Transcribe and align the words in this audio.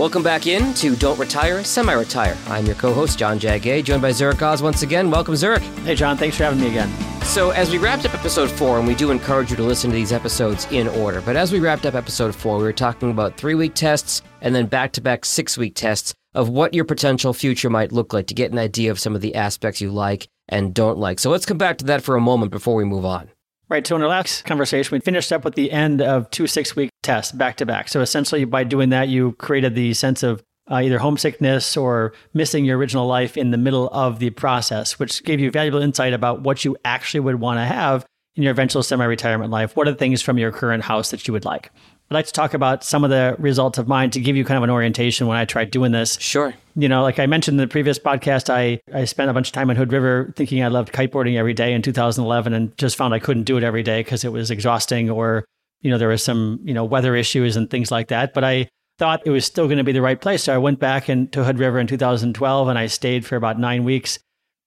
Welcome 0.00 0.22
back 0.22 0.46
in 0.46 0.72
to 0.76 0.96
Don't 0.96 1.18
Retire, 1.18 1.62
Semi 1.62 1.92
Retire. 1.92 2.34
I'm 2.46 2.64
your 2.64 2.74
co 2.74 2.94
host, 2.94 3.18
John 3.18 3.38
Jagay, 3.38 3.84
joined 3.84 4.00
by 4.00 4.12
Zurich 4.12 4.40
Oz 4.40 4.62
once 4.62 4.80
again. 4.80 5.10
Welcome, 5.10 5.36
Zurich. 5.36 5.60
Hey, 5.84 5.94
John, 5.94 6.16
thanks 6.16 6.38
for 6.38 6.44
having 6.44 6.58
me 6.58 6.68
again. 6.68 6.90
So, 7.22 7.50
as 7.50 7.70
we 7.70 7.76
wrapped 7.76 8.06
up 8.06 8.14
episode 8.14 8.50
four, 8.50 8.78
and 8.78 8.88
we 8.88 8.94
do 8.94 9.10
encourage 9.10 9.50
you 9.50 9.56
to 9.56 9.62
listen 9.62 9.90
to 9.90 9.94
these 9.94 10.10
episodes 10.10 10.66
in 10.70 10.88
order, 10.88 11.20
but 11.20 11.36
as 11.36 11.52
we 11.52 11.60
wrapped 11.60 11.84
up 11.84 11.92
episode 11.92 12.34
four, 12.34 12.56
we 12.56 12.62
were 12.62 12.72
talking 12.72 13.10
about 13.10 13.36
three 13.36 13.54
week 13.54 13.74
tests 13.74 14.22
and 14.40 14.54
then 14.54 14.64
back 14.64 14.92
to 14.92 15.02
back 15.02 15.26
six 15.26 15.58
week 15.58 15.74
tests 15.74 16.14
of 16.34 16.48
what 16.48 16.72
your 16.72 16.86
potential 16.86 17.34
future 17.34 17.68
might 17.68 17.92
look 17.92 18.14
like 18.14 18.28
to 18.28 18.34
get 18.34 18.52
an 18.52 18.58
idea 18.58 18.90
of 18.90 18.98
some 18.98 19.14
of 19.14 19.20
the 19.20 19.34
aspects 19.34 19.82
you 19.82 19.90
like 19.90 20.28
and 20.48 20.72
don't 20.72 20.96
like. 20.96 21.18
So, 21.18 21.28
let's 21.28 21.44
come 21.44 21.58
back 21.58 21.76
to 21.76 21.84
that 21.84 22.02
for 22.02 22.16
a 22.16 22.22
moment 22.22 22.52
before 22.52 22.74
we 22.74 22.86
move 22.86 23.04
on. 23.04 23.28
Right. 23.70 23.86
So 23.86 23.94
in 23.94 24.02
our 24.02 24.08
last 24.08 24.44
conversation, 24.44 24.96
we 24.96 25.00
finished 25.00 25.32
up 25.32 25.44
with 25.44 25.54
the 25.54 25.70
end 25.70 26.02
of 26.02 26.28
two 26.30 26.48
six 26.48 26.74
week 26.74 26.90
tests 27.04 27.30
back 27.30 27.56
to 27.58 27.66
back. 27.66 27.88
So 27.88 28.00
essentially, 28.00 28.44
by 28.44 28.64
doing 28.64 28.88
that, 28.88 29.08
you 29.08 29.32
created 29.34 29.76
the 29.76 29.94
sense 29.94 30.24
of 30.24 30.42
uh, 30.68 30.76
either 30.76 30.98
homesickness 30.98 31.76
or 31.76 32.12
missing 32.34 32.64
your 32.64 32.76
original 32.76 33.06
life 33.06 33.36
in 33.36 33.52
the 33.52 33.56
middle 33.56 33.88
of 33.90 34.18
the 34.18 34.30
process, 34.30 34.98
which 34.98 35.22
gave 35.22 35.38
you 35.38 35.52
valuable 35.52 35.80
insight 35.80 36.12
about 36.12 36.42
what 36.42 36.64
you 36.64 36.76
actually 36.84 37.20
would 37.20 37.36
want 37.36 37.58
to 37.58 37.64
have 37.64 38.04
in 38.34 38.42
your 38.42 38.50
eventual 38.50 38.82
semi 38.82 39.04
retirement 39.04 39.52
life. 39.52 39.76
What 39.76 39.86
are 39.86 39.92
the 39.92 39.96
things 39.96 40.20
from 40.20 40.36
your 40.36 40.50
current 40.50 40.82
house 40.82 41.12
that 41.12 41.28
you 41.28 41.32
would 41.32 41.44
like? 41.44 41.70
I'd 42.10 42.16
like 42.16 42.26
to 42.26 42.32
talk 42.32 42.54
about 42.54 42.82
some 42.82 43.04
of 43.04 43.10
the 43.10 43.36
results 43.38 43.78
of 43.78 43.86
mine 43.86 44.10
to 44.10 44.20
give 44.20 44.34
you 44.34 44.44
kind 44.44 44.56
of 44.56 44.64
an 44.64 44.70
orientation 44.70 45.28
when 45.28 45.36
I 45.36 45.44
tried 45.44 45.70
doing 45.70 45.92
this. 45.92 46.18
Sure. 46.18 46.52
You 46.74 46.88
know, 46.88 47.02
like 47.02 47.20
I 47.20 47.26
mentioned 47.26 47.54
in 47.54 47.64
the 47.64 47.70
previous 47.70 48.00
podcast, 48.00 48.50
I, 48.50 48.80
I 48.92 49.04
spent 49.04 49.30
a 49.30 49.32
bunch 49.32 49.46
of 49.46 49.52
time 49.52 49.70
in 49.70 49.76
Hood 49.76 49.92
River 49.92 50.32
thinking 50.34 50.64
I 50.64 50.68
loved 50.68 50.92
kiteboarding 50.92 51.36
every 51.36 51.54
day 51.54 51.72
in 51.72 51.82
2011 51.82 52.52
and 52.52 52.76
just 52.76 52.96
found 52.96 53.14
I 53.14 53.20
couldn't 53.20 53.44
do 53.44 53.58
it 53.58 53.62
every 53.62 53.84
day 53.84 54.02
because 54.02 54.24
it 54.24 54.32
was 54.32 54.50
exhausting 54.50 55.08
or, 55.08 55.44
you 55.82 55.90
know, 55.92 55.98
there 55.98 56.08
was 56.08 56.20
some, 56.20 56.58
you 56.64 56.74
know, 56.74 56.84
weather 56.84 57.14
issues 57.14 57.54
and 57.54 57.70
things 57.70 57.92
like 57.92 58.08
that. 58.08 58.34
But 58.34 58.42
I 58.42 58.68
thought 58.98 59.22
it 59.24 59.30
was 59.30 59.44
still 59.44 59.66
going 59.66 59.78
to 59.78 59.84
be 59.84 59.92
the 59.92 60.02
right 60.02 60.20
place. 60.20 60.42
So 60.42 60.52
I 60.52 60.58
went 60.58 60.80
back 60.80 61.08
into 61.08 61.44
Hood 61.44 61.60
River 61.60 61.78
in 61.78 61.86
2012 61.86 62.68
and 62.68 62.76
I 62.76 62.88
stayed 62.88 63.24
for 63.24 63.36
about 63.36 63.60
nine 63.60 63.84
weeks. 63.84 64.18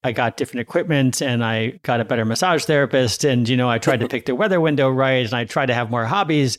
I 0.01 0.13
got 0.13 0.37
different 0.37 0.61
equipment 0.61 1.21
and 1.21 1.43
I 1.43 1.79
got 1.83 1.99
a 1.99 2.05
better 2.05 2.23
massage 2.23 2.63
therapist. 2.63 3.25
And, 3.25 3.49
you 3.49 3.57
know, 3.57 3.69
I 3.69 3.79
tried 3.79 3.99
to 3.99 4.07
pick 4.07 4.27
the 4.27 4.35
weather 4.35 4.61
window 4.61 4.89
right 4.89 5.25
and 5.25 5.33
I 5.33 5.43
tried 5.43 5.65
to 5.65 5.73
have 5.73 5.91
more 5.91 6.05
hobbies. 6.05 6.57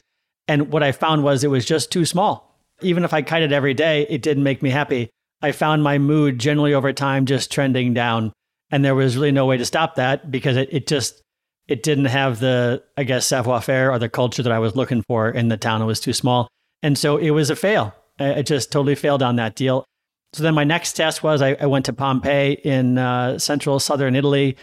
And 0.49 0.73
what 0.73 0.83
I 0.83 0.93
found 0.93 1.25
was 1.25 1.43
it 1.43 1.49
was 1.49 1.65
just 1.65 1.91
too 1.91 2.05
small. 2.05 2.59
Even 2.83 3.05
if 3.05 3.15
I 3.15 3.23
kited 3.23 3.53
every 3.53 3.75
day, 3.75 4.07
it 4.11 4.23
didn't 4.23 4.43
make 4.43 4.63
me 4.63 4.71
happy. 4.71 5.11
I 5.43 5.53
found 5.53 5.83
my 5.83 5.99
mood 5.99 6.39
generally 6.39 6.75
over 6.75 6.93
time 6.93 7.27
just 7.27 7.53
trending 7.53 7.95
down. 7.95 8.33
And 8.71 8.85
there 8.85 8.95
was 8.95 9.17
really 9.17 9.33
no 9.33 9.47
way 9.47 9.57
to 9.57 9.65
stop 9.65 9.95
that 9.97 10.31
because 10.31 10.57
it, 10.57 10.69
it 10.73 10.87
just 10.87 11.23
it 11.69 11.83
didn't 11.83 12.07
have 12.07 12.41
the, 12.41 12.83
I 12.97 13.05
guess, 13.05 13.27
savoir 13.27 13.61
faire 13.61 13.91
or 13.91 13.99
the 13.99 14.09
culture 14.09 14.43
that 14.43 14.53
I 14.53 14.59
was 14.59 14.77
looking 14.77 15.03
for 15.03 15.31
in 15.31 15.49
the 15.49 15.57
town. 15.57 15.81
It 15.81 15.87
was 15.87 16.01
too 16.01 16.13
small. 16.13 16.49
And 16.83 16.99
so 16.99 17.17
it 17.17 17.31
was 17.31 17.49
a 17.49 17.57
fail. 17.57 17.95
It 18.19 18.45
just 18.45 18.71
totally 18.71 18.95
failed 18.95 19.23
on 19.23 19.37
that 19.37 19.55
deal. 19.55 19.85
So 20.35 20.43
then 20.43 20.55
my 20.55 20.65
next 20.65 20.95
test 20.95 21.23
was 21.23 21.41
I, 21.41 21.57
I 21.61 21.67
went 21.67 21.87
to 21.87 21.93
Pompeii 21.93 22.55
in 22.65 22.99
uh, 22.99 23.39
central 23.39 23.79
southern 23.79 24.17
Italy 24.17 24.57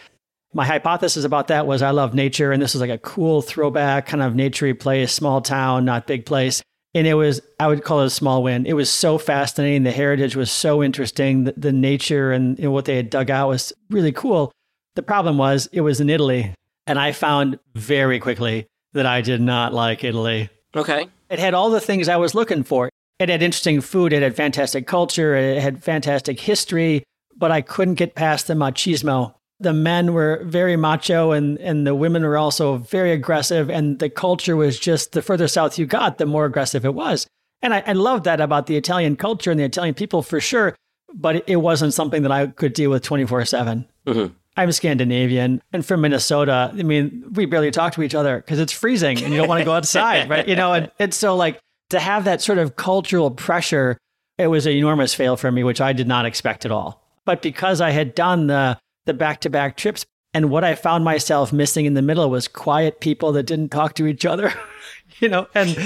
my 0.53 0.65
hypothesis 0.65 1.23
about 1.23 1.47
that 1.47 1.65
was 1.65 1.81
I 1.81 1.91
love 1.91 2.13
nature, 2.13 2.51
and 2.51 2.61
this 2.61 2.73
was 2.73 2.81
like 2.81 2.89
a 2.89 2.97
cool 2.97 3.41
throwback, 3.41 4.07
kind 4.07 4.21
of 4.21 4.33
naturey 4.33 4.77
place, 4.77 5.13
small 5.13 5.41
town, 5.41 5.85
not 5.85 6.07
big 6.07 6.25
place. 6.25 6.61
And 6.93 7.07
it 7.07 7.13
was, 7.13 7.41
I 7.59 7.67
would 7.67 7.85
call 7.85 8.01
it 8.01 8.07
a 8.07 8.09
small 8.09 8.43
win. 8.43 8.65
It 8.65 8.73
was 8.73 8.89
so 8.89 9.17
fascinating. 9.17 9.83
The 9.83 9.91
heritage 9.91 10.35
was 10.35 10.51
so 10.51 10.83
interesting. 10.83 11.45
The, 11.45 11.53
the 11.55 11.71
nature 11.71 12.33
and 12.33 12.59
you 12.59 12.65
know, 12.65 12.71
what 12.71 12.83
they 12.83 12.97
had 12.97 13.09
dug 13.09 13.29
out 13.29 13.47
was 13.47 13.71
really 13.89 14.11
cool. 14.11 14.51
The 14.95 15.01
problem 15.01 15.37
was 15.37 15.69
it 15.71 15.81
was 15.81 16.01
in 16.01 16.09
Italy. 16.09 16.53
And 16.85 16.99
I 16.99 17.13
found 17.13 17.59
very 17.75 18.19
quickly 18.19 18.67
that 18.91 19.05
I 19.05 19.21
did 19.21 19.39
not 19.39 19.73
like 19.73 20.03
Italy. 20.03 20.49
Okay. 20.75 21.07
It 21.29 21.39
had 21.39 21.53
all 21.53 21.69
the 21.69 21.79
things 21.79 22.09
I 22.09 22.17
was 22.17 22.35
looking 22.35 22.63
for. 22.63 22.89
It 23.19 23.29
had 23.29 23.41
interesting 23.41 23.79
food, 23.79 24.11
it 24.11 24.23
had 24.23 24.35
fantastic 24.35 24.87
culture, 24.87 25.35
it 25.35 25.61
had 25.61 25.83
fantastic 25.83 26.39
history, 26.39 27.03
but 27.37 27.51
I 27.51 27.61
couldn't 27.61 27.93
get 27.95 28.15
past 28.15 28.47
the 28.47 28.55
machismo 28.55 29.35
the 29.61 29.73
men 29.73 30.13
were 30.13 30.41
very 30.43 30.75
macho 30.75 31.31
and, 31.31 31.57
and 31.59 31.85
the 31.85 31.95
women 31.95 32.23
were 32.23 32.37
also 32.37 32.77
very 32.77 33.11
aggressive. 33.11 33.69
And 33.69 33.99
the 33.99 34.09
culture 34.09 34.55
was 34.55 34.79
just 34.79 35.13
the 35.13 35.21
further 35.21 35.47
south 35.47 35.77
you 35.77 35.85
got, 35.85 36.17
the 36.17 36.25
more 36.25 36.45
aggressive 36.45 36.83
it 36.83 36.95
was. 36.95 37.27
And 37.61 37.73
I, 37.73 37.83
I 37.85 37.93
love 37.93 38.23
that 38.23 38.41
about 38.41 38.65
the 38.65 38.75
Italian 38.75 39.15
culture 39.15 39.51
and 39.51 39.59
the 39.59 39.63
Italian 39.63 39.93
people 39.93 40.23
for 40.23 40.39
sure. 40.39 40.75
But 41.13 41.47
it 41.47 41.57
wasn't 41.57 41.93
something 41.93 42.23
that 42.23 42.31
I 42.31 42.47
could 42.47 42.73
deal 42.73 42.89
with 42.89 43.03
24 43.03 43.45
7. 43.45 43.87
Mm-hmm. 44.07 44.33
I'm 44.57 44.71
Scandinavian 44.71 45.61
and 45.71 45.85
from 45.85 46.01
Minnesota. 46.01 46.71
I 46.73 46.83
mean, 46.83 47.23
we 47.31 47.45
barely 47.45 47.71
talk 47.71 47.93
to 47.93 48.01
each 48.01 48.15
other 48.15 48.37
because 48.37 48.59
it's 48.59 48.73
freezing 48.73 49.21
and 49.23 49.31
you 49.31 49.39
don't 49.39 49.47
want 49.47 49.59
to 49.59 49.65
go 49.65 49.73
outside, 49.73 50.29
right? 50.29 50.47
You 50.47 50.55
know, 50.55 50.73
and, 50.73 50.91
and 50.99 51.13
so 51.13 51.35
like 51.35 51.59
to 51.91 51.99
have 51.99 52.25
that 52.25 52.41
sort 52.41 52.57
of 52.57 52.75
cultural 52.75 53.31
pressure, 53.31 53.97
it 54.37 54.47
was 54.47 54.65
an 54.65 54.73
enormous 54.73 55.13
fail 55.13 55.37
for 55.37 55.51
me, 55.51 55.63
which 55.63 55.79
I 55.79 55.93
did 55.93 56.07
not 56.07 56.25
expect 56.25 56.65
at 56.65 56.71
all. 56.71 57.01
But 57.25 57.41
because 57.41 57.79
I 57.79 57.91
had 57.91 58.15
done 58.15 58.47
the 58.47 58.77
the 59.05 59.13
back 59.13 59.41
to 59.41 59.49
back 59.49 59.77
trips. 59.77 60.05
And 60.33 60.49
what 60.49 60.63
I 60.63 60.75
found 60.75 61.03
myself 61.03 61.51
missing 61.51 61.85
in 61.85 61.93
the 61.93 62.01
middle 62.01 62.29
was 62.29 62.47
quiet 62.47 63.01
people 63.01 63.33
that 63.33 63.43
didn't 63.43 63.69
talk 63.69 63.95
to 63.95 64.07
each 64.07 64.25
other, 64.25 64.53
you 65.19 65.27
know, 65.27 65.47
and 65.53 65.77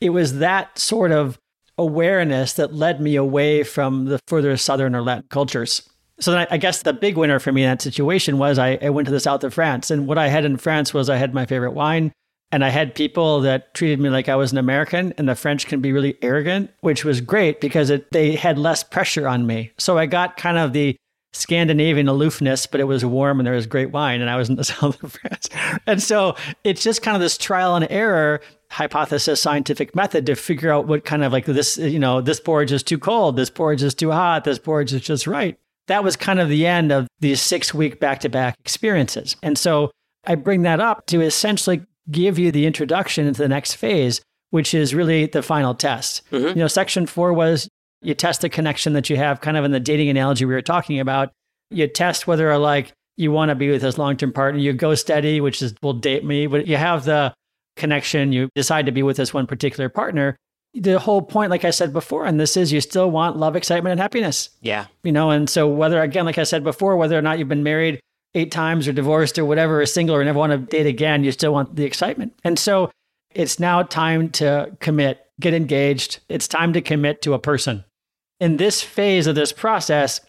it 0.00 0.10
was 0.10 0.38
that 0.38 0.78
sort 0.78 1.10
of 1.10 1.38
awareness 1.76 2.52
that 2.52 2.72
led 2.72 3.00
me 3.00 3.16
away 3.16 3.64
from 3.64 4.04
the 4.04 4.20
further 4.28 4.56
Southern 4.56 4.94
or 4.94 5.02
Latin 5.02 5.24
cultures. 5.30 5.88
So 6.20 6.30
then 6.30 6.46
I, 6.48 6.54
I 6.54 6.56
guess 6.58 6.82
the 6.82 6.92
big 6.92 7.16
winner 7.16 7.40
for 7.40 7.50
me 7.50 7.64
in 7.64 7.68
that 7.70 7.82
situation 7.82 8.38
was 8.38 8.56
I, 8.56 8.78
I 8.80 8.90
went 8.90 9.06
to 9.06 9.12
the 9.12 9.18
south 9.18 9.42
of 9.42 9.52
France. 9.52 9.90
And 9.90 10.06
what 10.06 10.16
I 10.16 10.28
had 10.28 10.44
in 10.44 10.56
France 10.56 10.94
was 10.94 11.10
I 11.10 11.16
had 11.16 11.34
my 11.34 11.44
favorite 11.44 11.72
wine 11.72 12.12
and 12.54 12.64
I 12.64 12.68
had 12.68 12.94
people 12.94 13.40
that 13.40 13.74
treated 13.74 13.98
me 13.98 14.10
like 14.10 14.28
I 14.28 14.36
was 14.36 14.52
an 14.52 14.58
American, 14.58 15.12
and 15.18 15.28
the 15.28 15.34
French 15.34 15.66
can 15.66 15.80
be 15.80 15.90
really 15.90 16.16
arrogant, 16.22 16.70
which 16.82 17.04
was 17.04 17.20
great 17.20 17.60
because 17.60 17.90
it, 17.90 18.12
they 18.12 18.36
had 18.36 18.60
less 18.60 18.84
pressure 18.84 19.26
on 19.26 19.44
me. 19.44 19.72
So 19.76 19.98
I 19.98 20.06
got 20.06 20.36
kind 20.36 20.56
of 20.56 20.72
the 20.72 20.96
Scandinavian 21.34 22.08
aloofness, 22.08 22.66
but 22.66 22.80
it 22.80 22.84
was 22.84 23.04
warm 23.04 23.40
and 23.40 23.46
there 23.46 23.54
was 23.54 23.66
great 23.66 23.90
wine, 23.90 24.20
and 24.20 24.30
I 24.30 24.36
was 24.36 24.48
in 24.48 24.56
the 24.56 24.64
south 24.64 25.02
of 25.02 25.12
France. 25.12 25.48
And 25.86 26.02
so 26.02 26.36
it's 26.62 26.82
just 26.82 27.02
kind 27.02 27.16
of 27.16 27.20
this 27.20 27.36
trial 27.36 27.74
and 27.76 27.86
error 27.90 28.40
hypothesis 28.70 29.40
scientific 29.40 29.94
method 29.94 30.26
to 30.26 30.34
figure 30.34 30.72
out 30.72 30.86
what 30.86 31.04
kind 31.04 31.22
of 31.22 31.32
like 31.32 31.46
this, 31.46 31.76
you 31.76 31.98
know, 31.98 32.20
this 32.20 32.40
porridge 32.40 32.72
is 32.72 32.82
too 32.82 32.98
cold, 32.98 33.36
this 33.36 33.50
porridge 33.50 33.82
is 33.82 33.94
too 33.94 34.10
hot, 34.10 34.44
this 34.44 34.58
porridge 34.58 34.92
is 34.92 35.02
just 35.02 35.26
right. 35.26 35.58
That 35.86 36.02
was 36.02 36.16
kind 36.16 36.40
of 36.40 36.48
the 36.48 36.66
end 36.66 36.92
of 36.92 37.06
these 37.20 37.42
six 37.42 37.74
week 37.74 38.00
back 38.00 38.20
to 38.20 38.28
back 38.28 38.56
experiences. 38.60 39.36
And 39.42 39.58
so 39.58 39.90
I 40.26 40.34
bring 40.34 40.62
that 40.62 40.80
up 40.80 41.06
to 41.06 41.20
essentially 41.20 41.82
give 42.10 42.38
you 42.38 42.50
the 42.50 42.66
introduction 42.66 43.26
into 43.26 43.42
the 43.42 43.48
next 43.48 43.74
phase, 43.74 44.20
which 44.50 44.72
is 44.72 44.94
really 44.94 45.26
the 45.26 45.42
final 45.42 45.74
test. 45.74 46.22
Mm-hmm. 46.30 46.48
You 46.48 46.54
know, 46.54 46.68
section 46.68 47.06
four 47.06 47.32
was 47.32 47.68
you 48.04 48.14
test 48.14 48.42
the 48.42 48.48
connection 48.48 48.92
that 48.92 49.08
you 49.10 49.16
have, 49.16 49.40
kind 49.40 49.56
of 49.56 49.64
in 49.64 49.72
the 49.72 49.80
dating 49.80 50.08
analogy 50.10 50.44
we 50.44 50.54
were 50.54 50.62
talking 50.62 51.00
about. 51.00 51.32
You 51.70 51.88
test 51.88 52.26
whether 52.26 52.50
or 52.50 52.58
like 52.58 52.92
you 53.16 53.32
want 53.32 53.48
to 53.48 53.54
be 53.54 53.70
with 53.70 53.82
this 53.82 53.98
long 53.98 54.16
term 54.16 54.32
partner. 54.32 54.60
You 54.60 54.72
go 54.72 54.94
steady, 54.94 55.40
which 55.40 55.62
is 55.62 55.74
will 55.82 55.94
date 55.94 56.24
me, 56.24 56.46
but 56.46 56.66
you 56.66 56.76
have 56.76 57.04
the 57.04 57.34
connection. 57.76 58.32
You 58.32 58.48
decide 58.54 58.86
to 58.86 58.92
be 58.92 59.02
with 59.02 59.16
this 59.16 59.32
one 59.32 59.46
particular 59.46 59.88
partner. 59.88 60.36
The 60.74 60.98
whole 60.98 61.22
point, 61.22 61.50
like 61.50 61.64
I 61.64 61.70
said 61.70 61.92
before, 61.92 62.26
and 62.26 62.38
this 62.38 62.56
is 62.56 62.72
you 62.72 62.80
still 62.80 63.10
want 63.10 63.36
love, 63.36 63.54
excitement, 63.54 63.92
and 63.92 64.00
happiness. 64.00 64.50
Yeah. 64.60 64.86
You 65.04 65.12
know, 65.12 65.30
and 65.30 65.48
so 65.48 65.68
whether, 65.68 66.02
again, 66.02 66.26
like 66.26 66.38
I 66.38 66.42
said 66.42 66.64
before, 66.64 66.96
whether 66.96 67.16
or 67.16 67.22
not 67.22 67.38
you've 67.38 67.48
been 67.48 67.62
married 67.62 68.00
eight 68.34 68.50
times 68.50 68.88
or 68.88 68.92
divorced 68.92 69.38
or 69.38 69.44
whatever, 69.44 69.80
or 69.80 69.86
single 69.86 70.16
or 70.16 70.24
never 70.24 70.38
want 70.38 70.50
to 70.50 70.58
date 70.58 70.86
again, 70.86 71.22
you 71.22 71.30
still 71.30 71.52
want 71.52 71.76
the 71.76 71.84
excitement. 71.84 72.36
And 72.42 72.58
so 72.58 72.90
it's 73.32 73.60
now 73.60 73.84
time 73.84 74.30
to 74.30 74.76
commit, 74.80 75.24
get 75.38 75.54
engaged. 75.54 76.18
It's 76.28 76.48
time 76.48 76.72
to 76.72 76.80
commit 76.80 77.22
to 77.22 77.34
a 77.34 77.38
person 77.38 77.84
in 78.44 78.58
this 78.58 78.82
phase 78.82 79.26
of 79.26 79.34
this 79.34 79.52
process, 79.52 80.20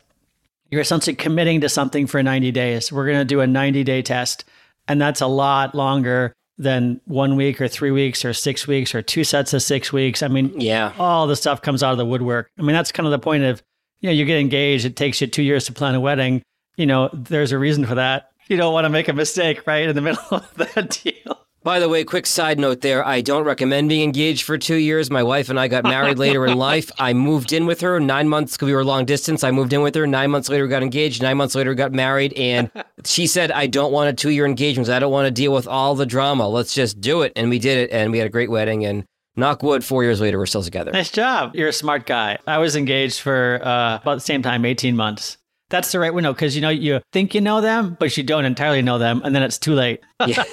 you're 0.71 0.79
essentially 0.79 1.17
committing 1.17 1.59
to 1.59 1.67
something 1.67 2.07
for 2.07 2.23
90 2.23 2.49
days. 2.53 2.89
We're 2.89 3.05
going 3.05 3.19
to 3.19 3.25
do 3.25 3.41
a 3.41 3.47
90 3.47 3.83
day 3.83 4.01
test, 4.01 4.45
and 4.87 5.01
that's 5.01 5.19
a 5.19 5.27
lot 5.27 5.75
longer 5.75 6.31
than 6.57 7.01
one 7.03 7.35
week 7.35 7.59
or 7.59 7.67
three 7.67 7.91
weeks 7.91 8.23
or 8.23 8.31
six 8.31 8.67
weeks 8.67 8.95
or 8.95 9.01
two 9.01 9.25
sets 9.25 9.53
of 9.53 9.61
six 9.61 9.91
weeks. 9.91 10.23
I 10.23 10.29
mean, 10.29 10.57
yeah, 10.57 10.93
all 10.97 11.27
the 11.27 11.35
stuff 11.35 11.61
comes 11.61 11.83
out 11.83 11.91
of 11.91 11.97
the 11.97 12.05
woodwork. 12.05 12.49
I 12.57 12.61
mean, 12.61 12.73
that's 12.73 12.93
kind 12.93 13.05
of 13.05 13.11
the 13.11 13.19
point 13.19 13.43
of, 13.43 13.61
you 13.99 14.07
know, 14.07 14.13
you 14.13 14.23
get 14.23 14.39
engaged, 14.39 14.85
it 14.85 14.95
takes 14.95 15.19
you 15.19 15.27
two 15.27 15.43
years 15.43 15.65
to 15.65 15.73
plan 15.73 15.93
a 15.93 15.99
wedding. 15.99 16.41
You 16.77 16.85
know, 16.85 17.09
there's 17.11 17.51
a 17.51 17.59
reason 17.59 17.85
for 17.85 17.95
that. 17.95 18.31
You 18.47 18.55
don't 18.55 18.71
want 18.71 18.85
to 18.85 18.89
make 18.89 19.09
a 19.09 19.13
mistake 19.13 19.67
right 19.67 19.89
in 19.89 19.93
the 19.93 20.01
middle 20.03 20.23
of 20.31 20.53
that 20.55 21.01
deal. 21.03 21.45
By 21.65 21.79
the 21.79 21.89
way, 21.89 22.03
quick 22.03 22.27
side 22.27 22.59
note 22.59 22.81
there. 22.81 23.03
I 23.03 23.21
don't 23.21 23.43
recommend 23.43 23.89
being 23.89 24.03
engaged 24.03 24.43
for 24.43 24.55
two 24.55 24.75
years. 24.75 25.09
My 25.09 25.23
wife 25.23 25.49
and 25.49 25.59
I 25.59 25.67
got 25.67 25.83
married 25.83 26.19
later 26.19 26.45
in 26.45 26.55
life. 26.59 26.91
I 26.99 27.13
moved 27.13 27.51
in 27.53 27.65
with 27.65 27.81
her 27.81 27.99
nine 27.99 28.29
months 28.29 28.51
because 28.51 28.67
we 28.67 28.75
were 28.75 28.85
long 28.85 29.03
distance. 29.03 29.43
I 29.43 29.49
moved 29.49 29.73
in 29.73 29.81
with 29.81 29.95
her. 29.95 30.05
Nine 30.05 30.29
months 30.29 30.47
later, 30.47 30.65
we 30.65 30.69
got 30.69 30.83
engaged. 30.83 31.23
Nine 31.23 31.37
months 31.37 31.55
later, 31.55 31.71
we 31.71 31.75
got 31.75 31.91
married. 31.91 32.33
And 32.33 32.69
she 33.03 33.25
said, 33.25 33.51
I 33.51 33.65
don't 33.65 33.91
want 33.91 34.09
a 34.09 34.13
two 34.13 34.29
year 34.29 34.45
engagement. 34.45 34.89
I 34.89 34.99
don't 34.99 35.11
want 35.11 35.25
to 35.25 35.31
deal 35.31 35.51
with 35.51 35.67
all 35.67 35.95
the 35.95 36.05
drama. 36.05 36.47
Let's 36.47 36.71
just 36.71 37.01
do 37.01 37.23
it. 37.23 37.33
And 37.35 37.49
we 37.49 37.57
did 37.57 37.79
it. 37.79 37.91
And 37.91 38.11
we 38.11 38.19
had 38.19 38.27
a 38.27 38.31
great 38.31 38.51
wedding. 38.51 38.85
And 38.85 39.03
knock 39.35 39.63
wood, 39.63 39.83
four 39.83 40.03
years 40.03 40.21
later, 40.21 40.37
we're 40.37 40.45
still 40.45 40.61
together. 40.61 40.91
Nice 40.91 41.09
job. 41.09 41.55
You're 41.55 41.69
a 41.69 41.73
smart 41.73 42.05
guy. 42.05 42.37
I 42.45 42.59
was 42.59 42.75
engaged 42.75 43.21
for 43.21 43.59
uh, 43.63 43.95
about 44.03 44.13
the 44.13 44.19
same 44.19 44.43
time, 44.43 44.65
18 44.65 44.95
months 44.95 45.37
that's 45.69 45.91
the 45.91 45.99
right 45.99 46.13
window 46.13 46.33
because 46.33 46.55
you 46.55 46.61
know 46.61 46.69
you 46.69 47.01
think 47.11 47.33
you 47.33 47.41
know 47.41 47.61
them, 47.61 47.97
but 47.99 48.15
you 48.17 48.23
don't 48.23 48.45
entirely 48.45 48.81
know 48.81 48.97
them, 48.97 49.21
and 49.23 49.35
then 49.35 49.43
it's 49.43 49.57
too 49.57 49.73
late. 49.73 50.01
yeah. 50.25 50.43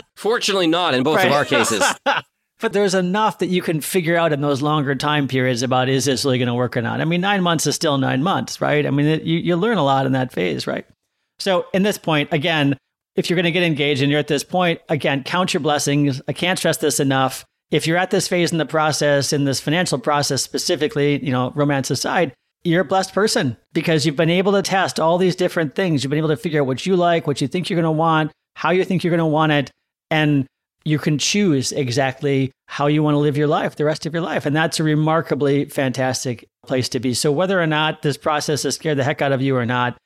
Fortunately, 0.16 0.66
not 0.66 0.94
in 0.94 1.02
both 1.02 1.16
right. 1.16 1.26
of 1.26 1.32
our 1.32 1.44
cases. 1.44 1.82
but 2.60 2.72
there's 2.72 2.94
enough 2.94 3.38
that 3.38 3.48
you 3.48 3.60
can 3.60 3.80
figure 3.80 4.16
out 4.16 4.32
in 4.32 4.40
those 4.40 4.62
longer 4.62 4.94
time 4.94 5.26
periods 5.26 5.62
about 5.62 5.88
is 5.88 6.04
this 6.04 6.24
really 6.24 6.38
going 6.38 6.46
to 6.46 6.54
work 6.54 6.76
or 6.76 6.82
not. 6.82 7.00
I 7.00 7.04
mean, 7.04 7.20
nine 7.20 7.42
months 7.42 7.66
is 7.66 7.74
still 7.74 7.98
nine 7.98 8.22
months, 8.22 8.60
right? 8.60 8.86
I 8.86 8.90
mean, 8.90 9.06
it, 9.06 9.22
you, 9.24 9.38
you 9.38 9.56
learn 9.56 9.78
a 9.78 9.84
lot 9.84 10.06
in 10.06 10.12
that 10.12 10.32
phase, 10.32 10.66
right? 10.66 10.86
So, 11.40 11.66
in 11.74 11.82
this 11.82 11.98
point, 11.98 12.32
again, 12.32 12.76
if 13.16 13.28
you're 13.28 13.36
going 13.36 13.44
to 13.44 13.50
get 13.50 13.64
engaged 13.64 14.00
and 14.00 14.10
you're 14.10 14.20
at 14.20 14.28
this 14.28 14.44
point, 14.44 14.80
again, 14.88 15.24
count 15.24 15.52
your 15.52 15.60
blessings. 15.60 16.22
I 16.28 16.32
can't 16.32 16.58
stress 16.58 16.78
this 16.78 17.00
enough. 17.00 17.44
If 17.70 17.86
you're 17.86 17.96
at 17.96 18.10
this 18.10 18.28
phase 18.28 18.52
in 18.52 18.58
the 18.58 18.66
process, 18.66 19.32
in 19.32 19.44
this 19.44 19.60
financial 19.60 19.98
process 19.98 20.42
specifically, 20.42 21.22
you 21.24 21.32
know, 21.32 21.52
romance 21.54 21.90
aside, 21.90 22.32
you're 22.64 22.82
a 22.82 22.84
blessed 22.84 23.12
person 23.12 23.56
because 23.72 24.06
you've 24.06 24.16
been 24.16 24.30
able 24.30 24.52
to 24.52 24.62
test 24.62 25.00
all 25.00 25.18
these 25.18 25.36
different 25.36 25.74
things. 25.74 26.02
You've 26.02 26.10
been 26.10 26.18
able 26.18 26.28
to 26.28 26.36
figure 26.36 26.60
out 26.60 26.66
what 26.66 26.86
you 26.86 26.96
like, 26.96 27.26
what 27.26 27.40
you 27.40 27.48
think 27.48 27.68
you're 27.68 27.80
going 27.80 27.84
to 27.84 27.90
want, 27.90 28.30
how 28.56 28.70
you 28.70 28.84
think 28.84 29.02
you're 29.02 29.10
going 29.10 29.18
to 29.18 29.26
want 29.26 29.52
it. 29.52 29.70
And 30.10 30.46
you 30.84 30.98
can 30.98 31.18
choose 31.18 31.72
exactly 31.72 32.52
how 32.66 32.86
you 32.86 33.02
want 33.02 33.14
to 33.14 33.18
live 33.18 33.36
your 33.36 33.46
life 33.46 33.76
the 33.76 33.84
rest 33.84 34.06
of 34.06 34.12
your 34.12 34.22
life. 34.22 34.46
And 34.46 34.54
that's 34.54 34.80
a 34.80 34.84
remarkably 34.84 35.66
fantastic 35.66 36.48
place 36.66 36.88
to 36.90 37.00
be. 37.00 37.14
So, 37.14 37.30
whether 37.32 37.60
or 37.60 37.66
not 37.66 38.02
this 38.02 38.16
process 38.16 38.62
has 38.64 38.74
scared 38.74 38.98
the 38.98 39.04
heck 39.04 39.22
out 39.22 39.32
of 39.32 39.42
you 39.42 39.56
or 39.56 39.66
not, 39.66 39.96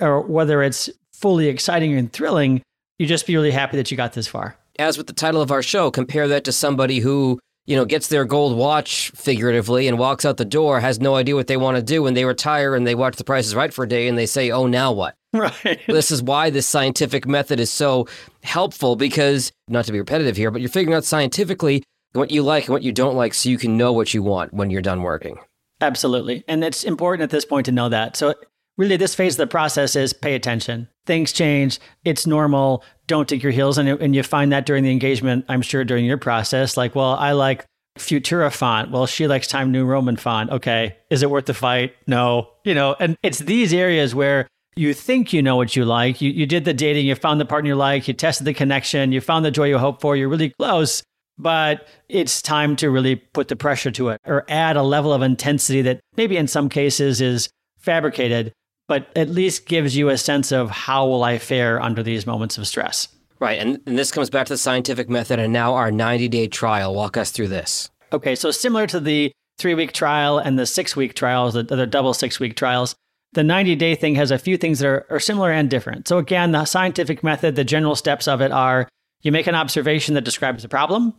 or 0.00 0.20
whether 0.20 0.62
it's 0.62 0.90
fully 1.12 1.48
exciting 1.48 1.94
and 1.94 2.12
thrilling, 2.12 2.62
you 2.98 3.06
just 3.06 3.26
be 3.26 3.36
really 3.36 3.50
happy 3.50 3.76
that 3.76 3.90
you 3.90 3.96
got 3.96 4.12
this 4.12 4.26
far. 4.26 4.56
As 4.78 4.98
with 4.98 5.06
the 5.06 5.12
title 5.14 5.40
of 5.40 5.50
our 5.50 5.62
show, 5.62 5.90
compare 5.90 6.28
that 6.28 6.44
to 6.44 6.52
somebody 6.52 6.98
who, 6.98 7.38
you 7.66 7.76
know, 7.76 7.84
gets 7.84 8.08
their 8.08 8.24
gold 8.24 8.56
watch 8.56 9.10
figuratively 9.10 9.88
and 9.88 9.98
walks 9.98 10.24
out 10.24 10.36
the 10.36 10.44
door, 10.44 10.80
has 10.80 11.00
no 11.00 11.16
idea 11.16 11.34
what 11.34 11.48
they 11.48 11.56
want 11.56 11.76
to 11.76 11.82
do, 11.82 12.06
and 12.06 12.16
they 12.16 12.24
retire 12.24 12.74
and 12.74 12.86
they 12.86 12.94
watch 12.94 13.16
the 13.16 13.24
prices 13.24 13.54
right 13.54 13.74
for 13.74 13.84
a 13.84 13.88
day 13.88 14.08
and 14.08 14.16
they 14.16 14.26
say, 14.26 14.50
oh, 14.50 14.66
now 14.66 14.92
what? 14.92 15.14
Right. 15.36 15.80
This 15.86 16.10
is 16.10 16.22
why 16.22 16.48
this 16.48 16.66
scientific 16.66 17.26
method 17.26 17.60
is 17.60 17.70
so 17.70 18.08
helpful 18.42 18.96
because, 18.96 19.52
not 19.68 19.84
to 19.84 19.92
be 19.92 19.98
repetitive 19.98 20.34
here, 20.34 20.50
but 20.50 20.62
you're 20.62 20.70
figuring 20.70 20.96
out 20.96 21.04
scientifically 21.04 21.82
what 22.14 22.30
you 22.30 22.42
like 22.42 22.64
and 22.64 22.72
what 22.72 22.82
you 22.82 22.92
don't 22.92 23.16
like 23.16 23.34
so 23.34 23.50
you 23.50 23.58
can 23.58 23.76
know 23.76 23.92
what 23.92 24.14
you 24.14 24.22
want 24.22 24.54
when 24.54 24.70
you're 24.70 24.80
done 24.80 25.02
working. 25.02 25.36
Absolutely. 25.82 26.42
And 26.48 26.64
it's 26.64 26.84
important 26.84 27.22
at 27.22 27.30
this 27.30 27.44
point 27.44 27.66
to 27.66 27.72
know 27.72 27.90
that. 27.90 28.16
So, 28.16 28.34
really, 28.78 28.96
this 28.96 29.14
phase 29.14 29.34
of 29.34 29.38
the 29.38 29.46
process 29.46 29.94
is 29.94 30.14
pay 30.14 30.34
attention. 30.34 30.88
Things 31.04 31.32
change. 31.32 31.78
It's 32.04 32.26
normal. 32.26 32.82
Don't 33.06 33.28
dig 33.28 33.42
your 33.42 33.52
heels. 33.52 33.78
And, 33.78 33.88
and 33.88 34.14
you 34.14 34.22
find 34.22 34.52
that 34.52 34.66
during 34.66 34.84
the 34.84 34.90
engagement, 34.90 35.44
I'm 35.48 35.62
sure 35.62 35.84
during 35.84 36.04
your 36.04 36.18
process, 36.18 36.76
like, 36.76 36.94
well, 36.94 37.14
I 37.14 37.32
like 37.32 37.64
Futura 37.98 38.52
font. 38.52 38.90
Well, 38.90 39.06
she 39.06 39.26
likes 39.26 39.46
Time 39.46 39.72
New 39.72 39.84
Roman 39.84 40.16
font. 40.16 40.50
Okay. 40.50 40.96
Is 41.10 41.22
it 41.22 41.30
worth 41.30 41.46
the 41.46 41.54
fight? 41.54 41.94
No. 42.06 42.48
You 42.64 42.74
know, 42.74 42.96
and 42.98 43.16
it's 43.22 43.38
these 43.38 43.72
areas 43.72 44.14
where 44.14 44.48
you 44.76 44.92
think 44.92 45.32
you 45.32 45.42
know 45.42 45.56
what 45.56 45.74
you 45.74 45.84
like. 45.84 46.20
You, 46.20 46.30
you 46.30 46.46
did 46.46 46.64
the 46.64 46.74
dating, 46.74 47.06
you 47.06 47.14
found 47.14 47.40
the 47.40 47.46
partner 47.46 47.68
you 47.68 47.76
like, 47.76 48.06
you 48.06 48.14
tested 48.14 48.46
the 48.46 48.52
connection, 48.52 49.12
you 49.12 49.20
found 49.20 49.44
the 49.44 49.50
joy 49.50 49.68
you 49.68 49.78
hope 49.78 50.02
for, 50.02 50.16
you're 50.16 50.28
really 50.28 50.50
close, 50.50 51.02
but 51.38 51.88
it's 52.08 52.42
time 52.42 52.76
to 52.76 52.90
really 52.90 53.16
put 53.16 53.48
the 53.48 53.56
pressure 53.56 53.90
to 53.92 54.10
it 54.10 54.20
or 54.26 54.44
add 54.48 54.76
a 54.76 54.82
level 54.82 55.14
of 55.14 55.22
intensity 55.22 55.80
that 55.82 56.00
maybe 56.16 56.36
in 56.36 56.46
some 56.46 56.68
cases 56.68 57.22
is 57.22 57.48
fabricated, 57.78 58.52
but 58.88 59.08
at 59.16 59.28
least 59.28 59.66
gives 59.66 59.96
you 59.96 60.08
a 60.08 60.18
sense 60.18 60.52
of 60.52 60.70
how 60.70 61.06
will 61.06 61.24
I 61.24 61.38
fare 61.38 61.80
under 61.80 62.02
these 62.02 62.26
moments 62.26 62.58
of 62.58 62.66
stress. 62.66 63.08
Right. 63.38 63.58
And, 63.58 63.80
and 63.86 63.98
this 63.98 64.12
comes 64.12 64.30
back 64.30 64.46
to 64.46 64.54
the 64.54 64.58
scientific 64.58 65.10
method 65.10 65.38
and 65.38 65.52
now 65.52 65.74
our 65.74 65.90
90 65.90 66.28
day 66.28 66.48
trial. 66.48 66.94
Walk 66.94 67.16
us 67.16 67.30
through 67.30 67.48
this. 67.48 67.90
Okay. 68.12 68.34
So, 68.34 68.50
similar 68.50 68.86
to 68.86 69.00
the 69.00 69.32
three 69.58 69.74
week 69.74 69.92
trial 69.92 70.38
and 70.38 70.58
the 70.58 70.66
six 70.66 70.96
week 70.96 71.14
trials, 71.14 71.54
the, 71.54 71.62
the 71.62 71.86
double 71.86 72.14
six 72.14 72.40
week 72.40 72.56
trials, 72.56 72.94
the 73.32 73.44
90 73.44 73.76
day 73.76 73.94
thing 73.94 74.14
has 74.14 74.30
a 74.30 74.38
few 74.38 74.56
things 74.56 74.78
that 74.78 74.88
are, 74.88 75.06
are 75.10 75.20
similar 75.20 75.52
and 75.52 75.68
different. 75.68 76.08
So, 76.08 76.18
again, 76.18 76.52
the 76.52 76.64
scientific 76.64 77.22
method, 77.22 77.56
the 77.56 77.64
general 77.64 77.96
steps 77.96 78.26
of 78.26 78.40
it 78.40 78.52
are 78.52 78.88
you 79.22 79.32
make 79.32 79.46
an 79.46 79.54
observation 79.54 80.14
that 80.14 80.24
describes 80.24 80.62
the 80.62 80.68
problem, 80.68 81.14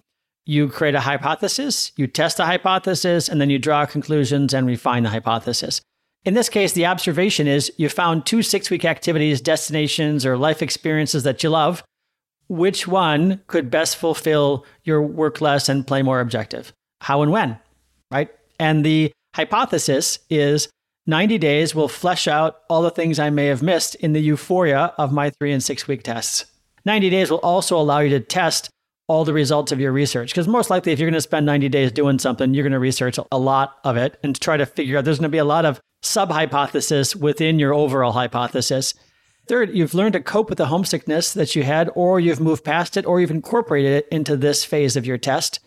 you 0.45 0.69
create 0.69 0.95
a 0.95 1.01
hypothesis, 1.01 1.91
you 1.97 2.07
test 2.07 2.37
the 2.37 2.45
hypothesis, 2.45 3.27
and 3.27 3.41
then 3.41 3.49
you 3.49 3.59
draw 3.59 3.85
conclusions 3.85 4.53
and 4.53 4.65
refine 4.65 5.03
the 5.03 5.09
hypothesis. 5.09 5.81
In 6.25 6.33
this 6.33 6.49
case, 6.49 6.73
the 6.73 6.85
observation 6.85 7.47
is 7.47 7.71
you 7.77 7.89
found 7.89 8.25
two 8.25 8.41
six 8.41 8.69
week 8.69 8.85
activities, 8.85 9.41
destinations, 9.41 10.25
or 10.25 10.37
life 10.37 10.61
experiences 10.61 11.23
that 11.23 11.43
you 11.43 11.49
love. 11.49 11.83
Which 12.49 12.87
one 12.87 13.41
could 13.47 13.69
best 13.69 13.97
fulfill 13.97 14.65
your 14.83 15.01
work 15.01 15.41
less 15.41 15.69
and 15.69 15.85
play 15.85 16.01
more 16.01 16.19
objective? 16.19 16.73
How 17.01 17.21
and 17.21 17.31
when, 17.31 17.59
right? 18.11 18.29
And 18.59 18.85
the 18.85 19.11
hypothesis 19.35 20.19
is 20.29 20.69
90 21.05 21.37
days 21.37 21.73
will 21.73 21.87
flesh 21.87 22.27
out 22.27 22.61
all 22.69 22.81
the 22.81 22.91
things 22.91 23.19
I 23.19 23.29
may 23.29 23.45
have 23.45 23.63
missed 23.63 23.95
in 23.95 24.13
the 24.13 24.19
euphoria 24.19 24.93
of 24.97 25.13
my 25.13 25.29
three 25.29 25.53
and 25.53 25.63
six 25.63 25.87
week 25.87 26.03
tests. 26.03 26.45
90 26.85 27.09
days 27.09 27.31
will 27.31 27.39
also 27.39 27.77
allow 27.77 27.99
you 27.99 28.09
to 28.09 28.19
test 28.19 28.69
all 29.07 29.23
the 29.23 29.33
results 29.33 29.71
of 29.71 29.79
your 29.79 29.91
research. 29.91 30.31
Because 30.31 30.47
most 30.47 30.69
likely, 30.69 30.91
if 30.91 30.99
you're 30.99 31.09
going 31.09 31.13
to 31.13 31.21
spend 31.21 31.45
90 31.45 31.69
days 31.69 31.91
doing 31.91 32.19
something, 32.19 32.53
you're 32.53 32.63
going 32.63 32.73
to 32.73 32.79
research 32.79 33.17
a 33.31 33.37
lot 33.37 33.77
of 33.85 33.95
it 33.95 34.19
and 34.21 34.39
try 34.39 34.57
to 34.57 34.65
figure 34.65 34.97
out 34.97 35.05
there's 35.05 35.19
going 35.19 35.23
to 35.23 35.29
be 35.29 35.37
a 35.37 35.45
lot 35.45 35.65
of 35.65 35.79
sub 36.01 36.31
hypothesis 36.31 37.15
within 37.15 37.59
your 37.59 37.73
overall 37.73 38.13
hypothesis. 38.13 38.93
Third, 39.47 39.75
you've 39.75 39.93
learned 39.93 40.13
to 40.13 40.19
cope 40.21 40.49
with 40.49 40.57
the 40.57 40.67
homesickness 40.67 41.33
that 41.33 41.55
you 41.55 41.63
had, 41.63 41.89
or 41.95 42.19
you've 42.19 42.41
moved 42.41 42.65
past 42.65 42.97
it, 42.97 43.05
or 43.05 43.21
you've 43.21 43.31
incorporated 43.31 43.91
it 43.93 44.07
into 44.11 44.35
this 44.35 44.65
phase 44.65 44.97
of 44.97 45.05
your 45.05 45.17
test 45.17 45.59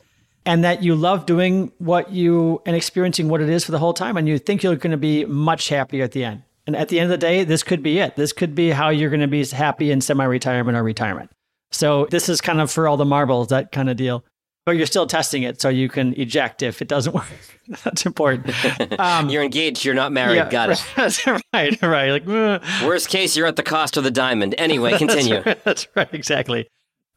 and 0.46 0.64
that 0.64 0.82
you 0.82 0.94
love 0.94 1.26
doing 1.26 1.72
what 1.78 2.10
you 2.12 2.62
and 2.66 2.74
experiencing 2.74 3.28
what 3.28 3.40
it 3.40 3.48
is 3.48 3.64
for 3.64 3.72
the 3.72 3.78
whole 3.78 3.92
time 3.92 4.16
and 4.16 4.28
you 4.28 4.38
think 4.38 4.62
you're 4.62 4.76
going 4.76 4.90
to 4.90 4.96
be 4.96 5.24
much 5.24 5.68
happier 5.68 6.04
at 6.04 6.12
the 6.12 6.24
end. 6.24 6.42
And 6.66 6.76
at 6.76 6.88
the 6.88 7.00
end 7.00 7.12
of 7.12 7.20
the 7.20 7.26
day 7.26 7.44
this 7.44 7.62
could 7.62 7.82
be 7.82 7.98
it. 7.98 8.16
This 8.16 8.32
could 8.32 8.54
be 8.54 8.70
how 8.70 8.88
you're 8.88 9.10
going 9.10 9.20
to 9.20 9.28
be 9.28 9.44
happy 9.44 9.90
in 9.90 10.00
semi-retirement 10.00 10.76
or 10.76 10.82
retirement. 10.82 11.30
So 11.70 12.06
this 12.10 12.28
is 12.28 12.40
kind 12.40 12.60
of 12.60 12.70
for 12.70 12.88
all 12.88 12.96
the 12.96 13.04
marbles 13.04 13.48
that 13.48 13.70
kind 13.72 13.90
of 13.90 13.96
deal 13.96 14.24
but 14.70 14.76
you're 14.76 14.87
still 14.87 15.06
testing 15.06 15.43
it 15.43 15.61
so 15.61 15.69
you 15.69 15.88
can 15.88 16.14
eject 16.20 16.62
if 16.62 16.81
it 16.81 16.87
doesn't 16.87 17.12
work 17.14 17.26
that's 17.84 18.06
important 18.06 18.55
um, 19.00 19.28
you're 19.28 19.43
engaged 19.43 19.84
you're 19.84 19.94
not 19.94 20.12
married 20.12 20.37
yeah, 20.37 20.49
got 20.49 20.70
it 20.70 20.84
that's 20.96 21.26
right 21.26 21.82
right 21.82 22.11
like 22.11 22.26
worst 22.84 23.08
case 23.08 23.37
you're 23.37 23.46
at 23.46 23.56
the 23.56 23.62
cost 23.62 23.96
of 23.96 24.05
the 24.05 24.11
diamond 24.11 24.55
anyway 24.58 24.96
continue 24.96 25.43
that's, 25.43 25.46
right, 25.46 25.64
that's 25.64 25.88
right 25.96 26.14
exactly 26.14 26.69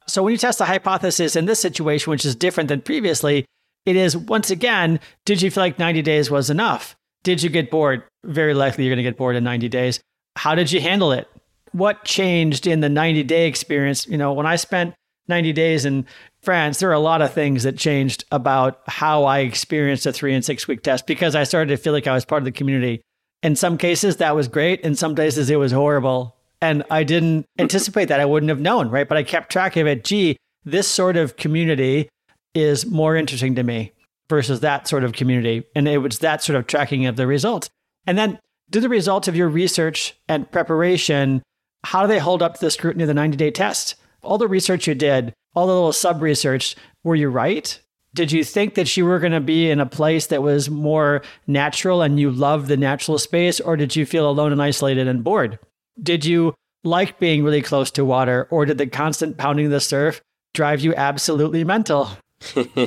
so 0.07 0.23
when 0.23 0.31
you 0.31 0.37
test 0.37 0.57
the 0.57 0.65
hypothesis 0.65 1.35
in 1.35 1.45
this 1.45 1.59
situation, 1.59 2.11
which 2.11 2.25
is 2.25 2.35
different 2.35 2.67
than 2.67 2.81
previously, 2.81 3.45
it 3.85 3.95
is 3.95 4.15
once 4.15 4.51
again, 4.51 4.99
did 5.25 5.41
you 5.41 5.51
feel 5.51 5.63
like 5.63 5.79
90 5.79 6.01
days 6.01 6.29
was 6.29 6.49
enough? 6.49 6.95
Did 7.23 7.41
you 7.41 7.49
get 7.49 7.71
bored? 7.71 8.03
Very 8.23 8.53
likely 8.53 8.83
you're 8.83 8.91
going 8.91 9.03
to 9.03 9.09
get 9.09 9.17
bored 9.17 9.35
in 9.35 9.43
90 9.43 9.69
days. 9.69 9.99
How 10.35 10.55
did 10.55 10.71
you 10.71 10.81
handle 10.81 11.11
it? 11.11 11.27
What 11.71 12.03
changed 12.03 12.67
in 12.67 12.81
the 12.81 12.89
90 12.89 13.23
day 13.23 13.47
experience? 13.47 14.07
You 14.07 14.17
know, 14.17 14.33
when 14.33 14.45
I 14.45 14.55
spent 14.55 14.93
90 15.27 15.53
days 15.53 15.85
in 15.85 16.05
France, 16.43 16.79
there 16.79 16.89
are 16.89 16.93
a 16.93 16.99
lot 16.99 17.21
of 17.21 17.33
things 17.33 17.63
that 17.63 17.77
changed 17.77 18.25
about 18.31 18.81
how 18.87 19.23
I 19.23 19.39
experienced 19.39 20.05
a 20.05 20.11
three 20.11 20.33
and 20.33 20.43
six 20.43 20.67
week 20.67 20.83
test 20.83 21.07
because 21.07 21.35
I 21.35 21.43
started 21.43 21.69
to 21.69 21.77
feel 21.77 21.93
like 21.93 22.07
I 22.07 22.13
was 22.13 22.25
part 22.25 22.41
of 22.41 22.45
the 22.45 22.51
community. 22.51 23.01
In 23.41 23.55
some 23.55 23.77
cases, 23.77 24.17
that 24.17 24.35
was 24.35 24.47
great. 24.47 24.81
In 24.81 24.95
some 24.95 25.15
cases, 25.15 25.49
it 25.49 25.55
was 25.55 25.71
horrible. 25.71 26.35
And 26.61 26.83
I 26.91 27.03
didn't 27.03 27.45
anticipate 27.59 28.05
that. 28.05 28.19
I 28.19 28.25
wouldn't 28.25 28.49
have 28.49 28.59
known, 28.59 28.89
right? 28.89 29.07
But 29.07 29.17
I 29.17 29.23
kept 29.23 29.51
track 29.51 29.77
of 29.77 29.87
it. 29.87 30.03
Gee, 30.03 30.37
this 30.65 30.87
sort 30.87 31.15
of 31.15 31.37
community 31.37 32.09
is 32.53 32.85
more 32.85 33.15
interesting 33.15 33.55
to 33.55 33.63
me 33.63 33.93
versus 34.29 34.59
that 34.59 34.87
sort 34.87 35.03
of 35.03 35.13
community. 35.13 35.63
And 35.75 35.87
it 35.87 35.99
was 35.99 36.19
that 36.19 36.43
sort 36.43 36.57
of 36.57 36.67
tracking 36.67 37.05
of 37.05 37.15
the 37.15 37.27
results. 37.27 37.69
And 38.05 38.17
then 38.17 38.39
do 38.69 38.79
the 38.79 38.89
results 38.89 39.27
of 39.27 39.35
your 39.35 39.49
research 39.49 40.15
and 40.27 40.49
preparation, 40.51 41.41
how 41.83 42.01
do 42.01 42.07
they 42.07 42.19
hold 42.19 42.41
up 42.41 42.55
to 42.55 42.61
the 42.61 42.71
scrutiny 42.71 43.03
of 43.03 43.07
the 43.07 43.13
90 43.13 43.37
day 43.37 43.51
test? 43.51 43.95
All 44.21 44.37
the 44.37 44.47
research 44.47 44.87
you 44.87 44.95
did, 44.95 45.33
all 45.55 45.67
the 45.67 45.73
little 45.73 45.93
sub 45.93 46.21
research, 46.21 46.75
were 47.03 47.15
you 47.15 47.29
right? 47.29 47.79
Did 48.15 48.31
you 48.31 48.43
think 48.43 48.75
that 48.75 48.95
you 48.95 49.05
were 49.05 49.19
going 49.19 49.33
to 49.33 49.39
be 49.41 49.69
in 49.69 49.79
a 49.79 49.87
place 49.87 50.27
that 50.27 50.43
was 50.43 50.69
more 50.69 51.23
natural 51.47 52.01
and 52.01 52.19
you 52.19 52.29
loved 52.29 52.67
the 52.67 52.77
natural 52.77 53.17
space, 53.17 53.59
or 53.59 53.75
did 53.75 53.95
you 53.95 54.05
feel 54.05 54.29
alone 54.29 54.51
and 54.51 54.61
isolated 54.61 55.07
and 55.07 55.23
bored? 55.23 55.57
Did 56.01 56.23
you 56.23 56.53
like 56.83 57.19
being 57.19 57.43
really 57.43 57.61
close 57.61 57.89
to 57.91 58.05
water, 58.05 58.47
or 58.51 58.65
did 58.65 58.77
the 58.77 58.87
constant 58.87 59.37
pounding 59.37 59.65
of 59.67 59.71
the 59.71 59.79
surf 59.79 60.21
drive 60.53 60.81
you 60.81 60.93
absolutely 60.95 61.63
mental? 61.63 62.09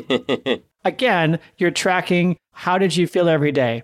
Again, 0.84 1.40
you're 1.58 1.70
tracking 1.72 2.36
how 2.52 2.78
did 2.78 2.96
you 2.96 3.06
feel 3.06 3.28
every 3.28 3.52
day? 3.52 3.82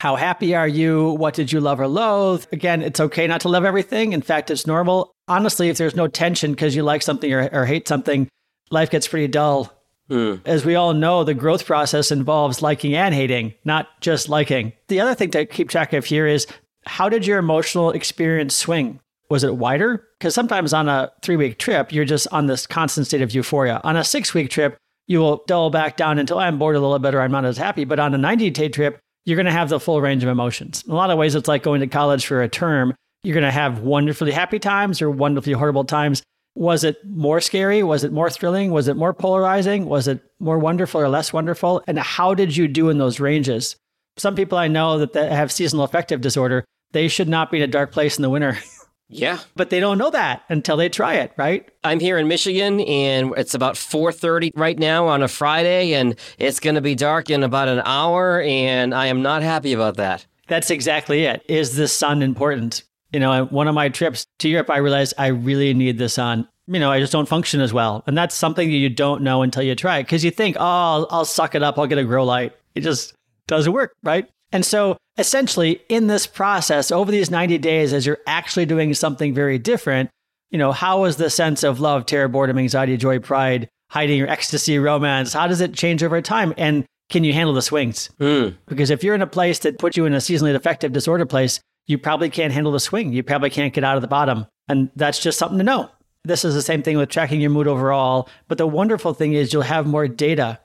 How 0.00 0.16
happy 0.16 0.54
are 0.54 0.66
you? 0.66 1.10
What 1.10 1.34
did 1.34 1.52
you 1.52 1.60
love 1.60 1.78
or 1.78 1.86
loathe? 1.86 2.46
Again, 2.52 2.80
it's 2.80 3.00
okay 3.00 3.26
not 3.26 3.42
to 3.42 3.50
love 3.50 3.66
everything. 3.66 4.14
In 4.14 4.22
fact, 4.22 4.50
it's 4.50 4.66
normal. 4.66 5.12
Honestly, 5.28 5.68
if 5.68 5.76
there's 5.76 5.94
no 5.94 6.08
tension 6.08 6.52
because 6.52 6.74
you 6.74 6.82
like 6.82 7.02
something 7.02 7.30
or, 7.30 7.50
or, 7.52 7.66
hate 7.66 7.86
something, 7.86 8.26
life 8.70 8.88
gets 8.88 9.06
pretty 9.06 9.28
dull. 9.28 9.70
Mm. 10.08 10.40
As 10.46 10.64
we 10.64 10.74
all 10.74 10.94
know, 10.94 11.22
the 11.22 11.34
growth 11.34 11.66
process 11.66 12.10
involves 12.10 12.62
liking 12.62 12.94
and 12.94 13.14
hating, 13.14 13.52
not 13.66 13.88
just 14.00 14.30
liking. 14.30 14.72
The 14.88 15.00
other 15.00 15.14
thing 15.14 15.32
to 15.32 15.44
keep 15.44 15.68
track 15.68 15.92
of 15.92 16.06
here 16.06 16.26
is 16.26 16.46
how 16.86 17.10
did 17.10 17.26
your 17.26 17.38
emotional 17.38 17.90
experience 17.90 18.54
swing? 18.54 19.00
Was 19.28 19.44
it 19.44 19.56
wider? 19.56 20.08
Because 20.18 20.34
sometimes 20.34 20.72
on 20.72 20.88
a 20.88 21.12
three 21.20 21.36
week 21.36 21.58
trip, 21.58 21.92
you're 21.92 22.06
just 22.06 22.26
on 22.32 22.46
this 22.46 22.66
constant 22.66 23.06
state 23.06 23.20
of 23.20 23.34
euphoria. 23.34 23.82
On 23.84 23.98
a 23.98 24.04
six 24.04 24.32
week 24.32 24.48
trip, 24.48 24.78
you 25.06 25.18
will 25.18 25.44
dull 25.46 25.68
back 25.68 25.98
down 25.98 26.18
until 26.18 26.38
I'm 26.38 26.58
bored 26.58 26.76
a 26.76 26.80
little 26.80 26.98
bit 26.98 27.14
or 27.14 27.20
I'm 27.20 27.32
not 27.32 27.44
as 27.44 27.58
happy. 27.58 27.84
But 27.84 28.00
on 28.00 28.14
a 28.14 28.18
90 28.18 28.48
day 28.48 28.70
trip, 28.70 28.98
you're 29.24 29.36
going 29.36 29.46
to 29.46 29.52
have 29.52 29.68
the 29.68 29.80
full 29.80 30.00
range 30.00 30.22
of 30.22 30.28
emotions. 30.28 30.82
In 30.86 30.92
a 30.92 30.96
lot 30.96 31.10
of 31.10 31.18
ways, 31.18 31.34
it's 31.34 31.48
like 31.48 31.62
going 31.62 31.80
to 31.80 31.86
college 31.86 32.26
for 32.26 32.42
a 32.42 32.48
term. 32.48 32.94
You're 33.22 33.34
going 33.34 33.44
to 33.44 33.50
have 33.50 33.80
wonderfully 33.80 34.32
happy 34.32 34.58
times 34.58 35.02
or 35.02 35.10
wonderfully 35.10 35.52
horrible 35.52 35.84
times. 35.84 36.22
Was 36.54 36.84
it 36.84 36.96
more 37.06 37.40
scary? 37.40 37.82
Was 37.82 38.02
it 38.02 38.12
more 38.12 38.30
thrilling? 38.30 38.70
Was 38.72 38.88
it 38.88 38.96
more 38.96 39.14
polarizing? 39.14 39.86
Was 39.86 40.08
it 40.08 40.20
more 40.40 40.58
wonderful 40.58 41.00
or 41.00 41.08
less 41.08 41.32
wonderful? 41.32 41.82
And 41.86 41.98
how 41.98 42.34
did 42.34 42.56
you 42.56 42.66
do 42.66 42.88
in 42.88 42.98
those 42.98 43.20
ranges? 43.20 43.76
Some 44.16 44.34
people 44.34 44.58
I 44.58 44.68
know 44.68 44.98
that, 44.98 45.12
that 45.12 45.32
have 45.32 45.52
seasonal 45.52 45.84
affective 45.84 46.20
disorder, 46.20 46.64
they 46.92 47.08
should 47.08 47.28
not 47.28 47.50
be 47.50 47.58
in 47.58 47.62
a 47.62 47.68
dark 47.68 47.92
place 47.92 48.18
in 48.18 48.22
the 48.22 48.30
winter. 48.30 48.58
Yeah. 49.10 49.38
But 49.56 49.70
they 49.70 49.80
don't 49.80 49.98
know 49.98 50.10
that 50.10 50.44
until 50.48 50.76
they 50.76 50.88
try 50.88 51.14
it, 51.14 51.32
right? 51.36 51.68
I'm 51.82 52.00
here 52.00 52.16
in 52.16 52.28
Michigan 52.28 52.80
and 52.80 53.34
it's 53.36 53.54
about 53.54 53.74
4:30 53.74 54.52
right 54.54 54.78
now 54.78 55.08
on 55.08 55.22
a 55.22 55.28
Friday 55.28 55.94
and 55.94 56.14
it's 56.38 56.60
going 56.60 56.76
to 56.76 56.80
be 56.80 56.94
dark 56.94 57.28
in 57.28 57.42
about 57.42 57.68
an 57.68 57.82
hour 57.84 58.40
and 58.42 58.94
I 58.94 59.06
am 59.06 59.20
not 59.20 59.42
happy 59.42 59.72
about 59.72 59.96
that. 59.96 60.26
That's 60.46 60.70
exactly 60.70 61.24
it. 61.24 61.42
Is 61.48 61.76
the 61.76 61.88
sun 61.88 62.22
important? 62.22 62.84
You 63.12 63.20
know, 63.20 63.46
one 63.46 63.66
of 63.66 63.74
my 63.74 63.88
trips 63.88 64.24
to 64.38 64.48
Europe 64.48 64.70
I 64.70 64.78
realized 64.78 65.14
I 65.18 65.28
really 65.28 65.74
need 65.74 65.98
the 65.98 66.08
sun. 66.08 66.48
You 66.68 66.78
know, 66.78 66.92
I 66.92 67.00
just 67.00 67.12
don't 67.12 67.28
function 67.28 67.60
as 67.60 67.72
well. 67.72 68.04
And 68.06 68.16
that's 68.16 68.34
something 68.34 68.68
that 68.68 68.76
you 68.76 68.88
don't 68.88 69.22
know 69.22 69.42
until 69.42 69.64
you 69.64 69.74
try 69.74 69.98
it 69.98 70.04
because 70.04 70.24
you 70.24 70.30
think, 70.30 70.56
"Oh, 70.58 70.64
I'll, 70.64 71.08
I'll 71.10 71.24
suck 71.24 71.56
it 71.56 71.64
up. 71.64 71.78
I'll 71.78 71.88
get 71.88 71.98
a 71.98 72.04
grow 72.04 72.24
light." 72.24 72.52
It 72.76 72.82
just 72.82 73.12
doesn't 73.48 73.72
work, 73.72 73.92
right? 74.04 74.28
And 74.52 74.64
so 74.64 74.96
essentially 75.18 75.82
in 75.88 76.06
this 76.06 76.26
process 76.26 76.90
over 76.90 77.10
these 77.10 77.30
90 77.30 77.58
days 77.58 77.92
as 77.92 78.06
you're 78.06 78.18
actually 78.26 78.66
doing 78.66 78.94
something 78.94 79.34
very 79.34 79.58
different, 79.58 80.10
you 80.50 80.58
know, 80.58 80.72
how 80.72 81.04
is 81.04 81.16
the 81.16 81.30
sense 81.30 81.62
of 81.62 81.80
love, 81.80 82.06
terror, 82.06 82.28
boredom, 82.28 82.58
anxiety, 82.58 82.96
joy, 82.96 83.18
pride, 83.18 83.68
hiding 83.90 84.22
ecstasy, 84.22 84.78
romance, 84.78 85.32
how 85.32 85.46
does 85.46 85.60
it 85.60 85.74
change 85.74 86.02
over 86.02 86.20
time? 86.20 86.54
And 86.56 86.84
can 87.10 87.24
you 87.24 87.32
handle 87.32 87.54
the 87.54 87.62
swings? 87.62 88.10
Mm. 88.20 88.56
Because 88.66 88.90
if 88.90 89.02
you're 89.02 89.14
in 89.14 89.22
a 89.22 89.26
place 89.26 89.60
that 89.60 89.78
puts 89.78 89.96
you 89.96 90.06
in 90.06 90.14
a 90.14 90.18
seasonally 90.18 90.54
affective 90.54 90.92
disorder 90.92 91.26
place, 91.26 91.60
you 91.86 91.98
probably 91.98 92.30
can't 92.30 92.52
handle 92.52 92.72
the 92.72 92.80
swing. 92.80 93.12
You 93.12 93.22
probably 93.22 93.50
can't 93.50 93.74
get 93.74 93.84
out 93.84 93.96
of 93.96 94.02
the 94.02 94.08
bottom. 94.08 94.46
And 94.68 94.90
that's 94.94 95.18
just 95.18 95.38
something 95.38 95.58
to 95.58 95.64
know. 95.64 95.90
This 96.24 96.44
is 96.44 96.54
the 96.54 96.62
same 96.62 96.82
thing 96.82 96.96
with 96.96 97.08
tracking 97.08 97.40
your 97.40 97.50
mood 97.50 97.66
overall. 97.66 98.28
But 98.46 98.58
the 98.58 98.66
wonderful 98.66 99.12
thing 99.12 99.32
is 99.32 99.52
you'll 99.52 99.62
have 99.62 99.86
more 99.86 100.06
data 100.06 100.60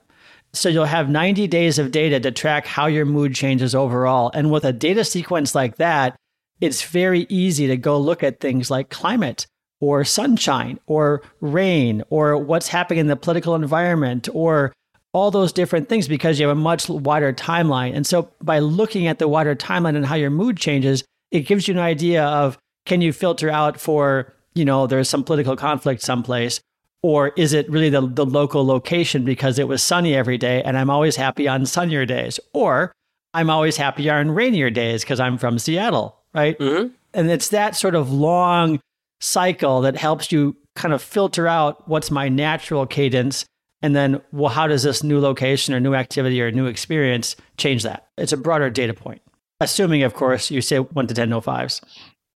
so 0.55 0.69
you'll 0.69 0.85
have 0.85 1.09
90 1.09 1.47
days 1.47 1.77
of 1.79 1.91
data 1.91 2.19
to 2.19 2.31
track 2.31 2.65
how 2.65 2.87
your 2.87 3.05
mood 3.05 3.35
changes 3.35 3.75
overall. 3.75 4.31
And 4.33 4.51
with 4.51 4.63
a 4.63 4.73
data 4.73 5.03
sequence 5.03 5.53
like 5.53 5.77
that, 5.77 6.15
it's 6.61 6.83
very 6.83 7.25
easy 7.29 7.67
to 7.67 7.77
go 7.77 7.99
look 7.99 8.23
at 8.23 8.39
things 8.39 8.71
like 8.71 8.89
climate 8.89 9.45
or 9.81 10.03
sunshine 10.03 10.79
or 10.87 11.21
rain 11.41 12.03
or 12.09 12.37
what's 12.37 12.69
happening 12.69 12.99
in 12.99 13.07
the 13.07 13.15
political 13.15 13.55
environment 13.55 14.29
or 14.33 14.73
all 15.13 15.31
those 15.31 15.53
different 15.53 15.89
things 15.89 16.07
because 16.07 16.39
you 16.39 16.47
have 16.47 16.57
a 16.57 16.59
much 16.59 16.89
wider 16.89 17.31
timeline. 17.33 17.95
And 17.95 18.05
so 18.05 18.31
by 18.41 18.59
looking 18.59 19.07
at 19.07 19.19
the 19.19 19.27
wider 19.27 19.55
timeline 19.55 19.95
and 19.95 20.05
how 20.05 20.15
your 20.15 20.29
mood 20.29 20.57
changes, 20.57 21.03
it 21.31 21.41
gives 21.41 21.67
you 21.67 21.73
an 21.73 21.79
idea 21.79 22.23
of 22.23 22.57
can 22.85 23.01
you 23.01 23.13
filter 23.13 23.49
out 23.49 23.79
for, 23.79 24.33
you 24.53 24.65
know, 24.65 24.87
there's 24.87 25.09
some 25.09 25.23
political 25.23 25.55
conflict 25.55 26.01
someplace 26.01 26.59
or 27.05 27.27
is 27.35 27.53
it 27.53 27.69
really 27.69 27.91
the, 27.91 28.01
the 28.01 28.25
local 28.25 28.65
location 28.65 29.23
because 29.23 29.59
it 29.59 29.67
was 29.67 29.83
sunny 29.83 30.15
every 30.15 30.39
day 30.39 30.63
and 30.63 30.75
I'm 30.75 30.89
always 30.89 31.15
happy 31.15 31.47
on 31.47 31.67
sunnier 31.67 32.03
days? 32.03 32.39
Or 32.51 32.91
I'm 33.31 33.47
always 33.47 33.77
happier 33.77 34.13
on 34.13 34.31
rainier 34.31 34.71
days 34.71 35.03
because 35.03 35.19
I'm 35.19 35.37
from 35.37 35.59
Seattle, 35.59 36.17
right? 36.33 36.57
Mm-hmm. 36.57 36.87
And 37.13 37.29
it's 37.29 37.49
that 37.49 37.75
sort 37.75 37.93
of 37.93 38.11
long 38.11 38.79
cycle 39.21 39.81
that 39.81 39.95
helps 39.95 40.31
you 40.31 40.55
kind 40.75 40.95
of 40.95 41.01
filter 41.01 41.47
out 41.47 41.87
what's 41.87 42.09
my 42.09 42.27
natural 42.27 42.87
cadence 42.87 43.45
and 43.83 43.95
then 43.95 44.19
well 44.31 44.51
how 44.51 44.65
does 44.65 44.81
this 44.81 45.03
new 45.03 45.19
location 45.19 45.75
or 45.75 45.79
new 45.79 45.93
activity 45.93 46.41
or 46.41 46.49
new 46.49 46.65
experience 46.65 47.35
change 47.57 47.83
that 47.83 48.07
it's 48.17 48.33
a 48.33 48.37
broader 48.37 48.69
data 48.69 48.93
point 48.93 49.21
assuming 49.61 50.03
of 50.03 50.13
course 50.13 50.51
you 50.51 50.59
say 50.59 50.79
1 50.79 51.07
to 51.07 51.13
10 51.13 51.29
no 51.29 51.39
fives 51.39 51.81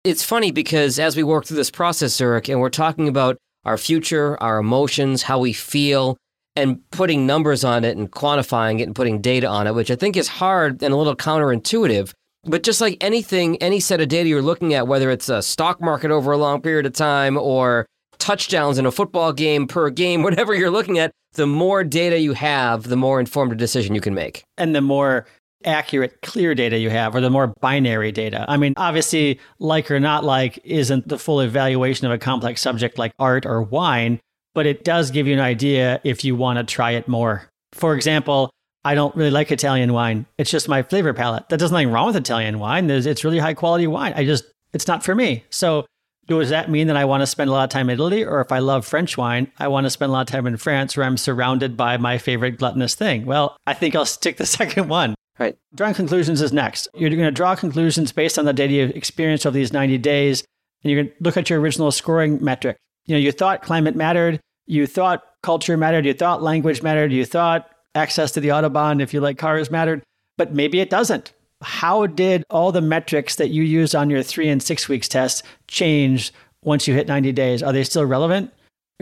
it's 0.04 0.22
funny 0.22 0.52
because 0.52 1.00
as 1.00 1.16
we 1.16 1.24
work 1.24 1.46
through 1.46 1.56
this 1.56 1.70
process 1.70 2.14
Zurich, 2.14 2.48
and 2.48 2.60
we're 2.60 2.70
talking 2.70 3.08
about 3.08 3.36
our 3.64 3.78
future, 3.78 4.40
our 4.42 4.58
emotions, 4.58 5.22
how 5.22 5.38
we 5.38 5.52
feel, 5.52 6.16
and 6.56 6.80
putting 6.90 7.26
numbers 7.26 7.64
on 7.64 7.84
it 7.84 7.96
and 7.96 8.10
quantifying 8.10 8.80
it 8.80 8.84
and 8.84 8.94
putting 8.94 9.20
data 9.20 9.46
on 9.46 9.66
it, 9.66 9.74
which 9.74 9.90
I 9.90 9.96
think 9.96 10.16
is 10.16 10.28
hard 10.28 10.82
and 10.82 10.92
a 10.92 10.96
little 10.96 11.14
counterintuitive. 11.14 12.12
But 12.44 12.62
just 12.62 12.80
like 12.80 12.96
anything, 13.02 13.56
any 13.62 13.80
set 13.80 14.00
of 14.00 14.08
data 14.08 14.28
you're 14.28 14.42
looking 14.42 14.74
at, 14.74 14.88
whether 14.88 15.10
it's 15.10 15.28
a 15.28 15.42
stock 15.42 15.80
market 15.80 16.10
over 16.10 16.32
a 16.32 16.36
long 16.36 16.60
period 16.60 16.86
of 16.86 16.92
time 16.94 17.36
or 17.36 17.86
touchdowns 18.18 18.78
in 18.78 18.86
a 18.86 18.90
football 18.90 19.32
game 19.32 19.66
per 19.66 19.90
game, 19.90 20.22
whatever 20.24 20.54
you're 20.54 20.70
looking 20.70 20.98
at, 20.98 21.12
the 21.34 21.46
more 21.46 21.84
data 21.84 22.18
you 22.18 22.32
have, 22.32 22.84
the 22.84 22.96
more 22.96 23.20
informed 23.20 23.52
a 23.52 23.56
decision 23.56 23.94
you 23.94 24.00
can 24.00 24.14
make. 24.14 24.42
And 24.56 24.74
the 24.74 24.80
more 24.80 25.26
accurate, 25.64 26.20
clear 26.22 26.54
data 26.54 26.78
you 26.78 26.90
have, 26.90 27.14
or 27.14 27.20
the 27.20 27.30
more 27.30 27.48
binary 27.60 28.12
data. 28.12 28.44
I 28.48 28.56
mean, 28.56 28.74
obviously, 28.76 29.40
like 29.58 29.90
or 29.90 30.00
not 30.00 30.24
like 30.24 30.58
isn't 30.64 31.08
the 31.08 31.18
full 31.18 31.40
evaluation 31.40 32.06
of 32.06 32.12
a 32.12 32.18
complex 32.18 32.60
subject 32.60 32.98
like 32.98 33.12
art 33.18 33.46
or 33.46 33.62
wine, 33.62 34.20
but 34.54 34.66
it 34.66 34.84
does 34.84 35.10
give 35.10 35.26
you 35.26 35.34
an 35.34 35.40
idea 35.40 36.00
if 36.04 36.24
you 36.24 36.36
want 36.36 36.58
to 36.58 36.64
try 36.64 36.92
it 36.92 37.08
more. 37.08 37.48
For 37.72 37.94
example, 37.94 38.50
I 38.84 38.94
don't 38.94 39.14
really 39.16 39.30
like 39.30 39.50
Italian 39.52 39.92
wine. 39.92 40.26
It's 40.38 40.50
just 40.50 40.68
my 40.68 40.82
flavor 40.82 41.12
palette. 41.12 41.48
That 41.48 41.58
does 41.58 41.72
nothing 41.72 41.90
wrong 41.90 42.06
with 42.06 42.16
Italian 42.16 42.58
wine. 42.58 42.86
There's, 42.86 43.06
it's 43.06 43.24
really 43.24 43.38
high 43.38 43.54
quality 43.54 43.86
wine. 43.86 44.14
I 44.16 44.24
just, 44.24 44.44
it's 44.72 44.86
not 44.86 45.04
for 45.04 45.14
me. 45.14 45.44
So, 45.50 45.86
does 46.26 46.50
that 46.50 46.70
mean 46.70 46.88
that 46.88 46.96
I 46.96 47.06
want 47.06 47.22
to 47.22 47.26
spend 47.26 47.48
a 47.48 47.52
lot 47.52 47.64
of 47.64 47.70
time 47.70 47.88
in 47.88 47.94
Italy? 47.94 48.22
Or 48.22 48.40
if 48.40 48.52
I 48.52 48.58
love 48.58 48.86
French 48.86 49.16
wine, 49.16 49.50
I 49.58 49.68
want 49.68 49.86
to 49.86 49.90
spend 49.90 50.10
a 50.10 50.12
lot 50.12 50.28
of 50.28 50.32
time 50.32 50.46
in 50.46 50.58
France 50.58 50.96
where 50.96 51.06
I'm 51.06 51.16
surrounded 51.16 51.76
by 51.76 51.96
my 51.96 52.18
favorite 52.18 52.58
gluttonous 52.58 52.94
thing? 52.94 53.24
Well, 53.24 53.56
I 53.66 53.74
think 53.74 53.94
I'll 53.94 54.04
stick 54.04 54.36
the 54.36 54.46
second 54.58 54.88
one. 54.88 55.14
Right. 55.38 55.56
Drawing 55.74 55.94
conclusions 55.94 56.42
is 56.42 56.52
next. 56.52 56.88
You're 56.94 57.10
going 57.10 57.22
to 57.22 57.30
draw 57.30 57.54
conclusions 57.54 58.10
based 58.10 58.38
on 58.38 58.44
the 58.44 58.52
data 58.52 58.72
you've 58.72 58.90
experienced 58.90 59.46
over 59.46 59.54
these 59.54 59.72
90 59.72 59.98
days, 59.98 60.44
and 60.82 60.90
you're 60.90 61.02
going 61.02 61.14
to 61.14 61.22
look 61.22 61.36
at 61.36 61.48
your 61.48 61.60
original 61.60 61.92
scoring 61.92 62.42
metric. 62.42 62.76
You 63.06 63.14
know, 63.14 63.20
you 63.20 63.30
thought 63.30 63.62
climate 63.62 63.94
mattered, 63.94 64.40
you 64.66 64.86
thought 64.86 65.22
culture 65.42 65.76
mattered, 65.76 66.06
you 66.06 66.12
thought 66.12 66.42
language 66.42 66.82
mattered, 66.82 67.12
you 67.12 67.24
thought 67.24 67.70
access 67.94 68.32
to 68.32 68.40
the 68.40 68.48
Autobahn, 68.48 69.00
if 69.00 69.14
you 69.14 69.20
like 69.20 69.38
cars, 69.38 69.70
mattered, 69.70 70.02
but 70.36 70.54
maybe 70.54 70.80
it 70.80 70.90
doesn't. 70.90 71.32
How 71.62 72.06
did 72.06 72.44
all 72.50 72.70
the 72.70 72.80
metrics 72.80 73.36
that 73.36 73.50
you 73.50 73.62
used 73.62 73.94
on 73.94 74.10
your 74.10 74.22
three 74.22 74.48
and 74.48 74.62
six 74.62 74.88
weeks 74.88 75.08
tests 75.08 75.42
change 75.66 76.32
once 76.62 76.86
you 76.86 76.94
hit 76.94 77.08
90 77.08 77.32
days? 77.32 77.62
Are 77.62 77.72
they 77.72 77.84
still 77.84 78.04
relevant? 78.04 78.52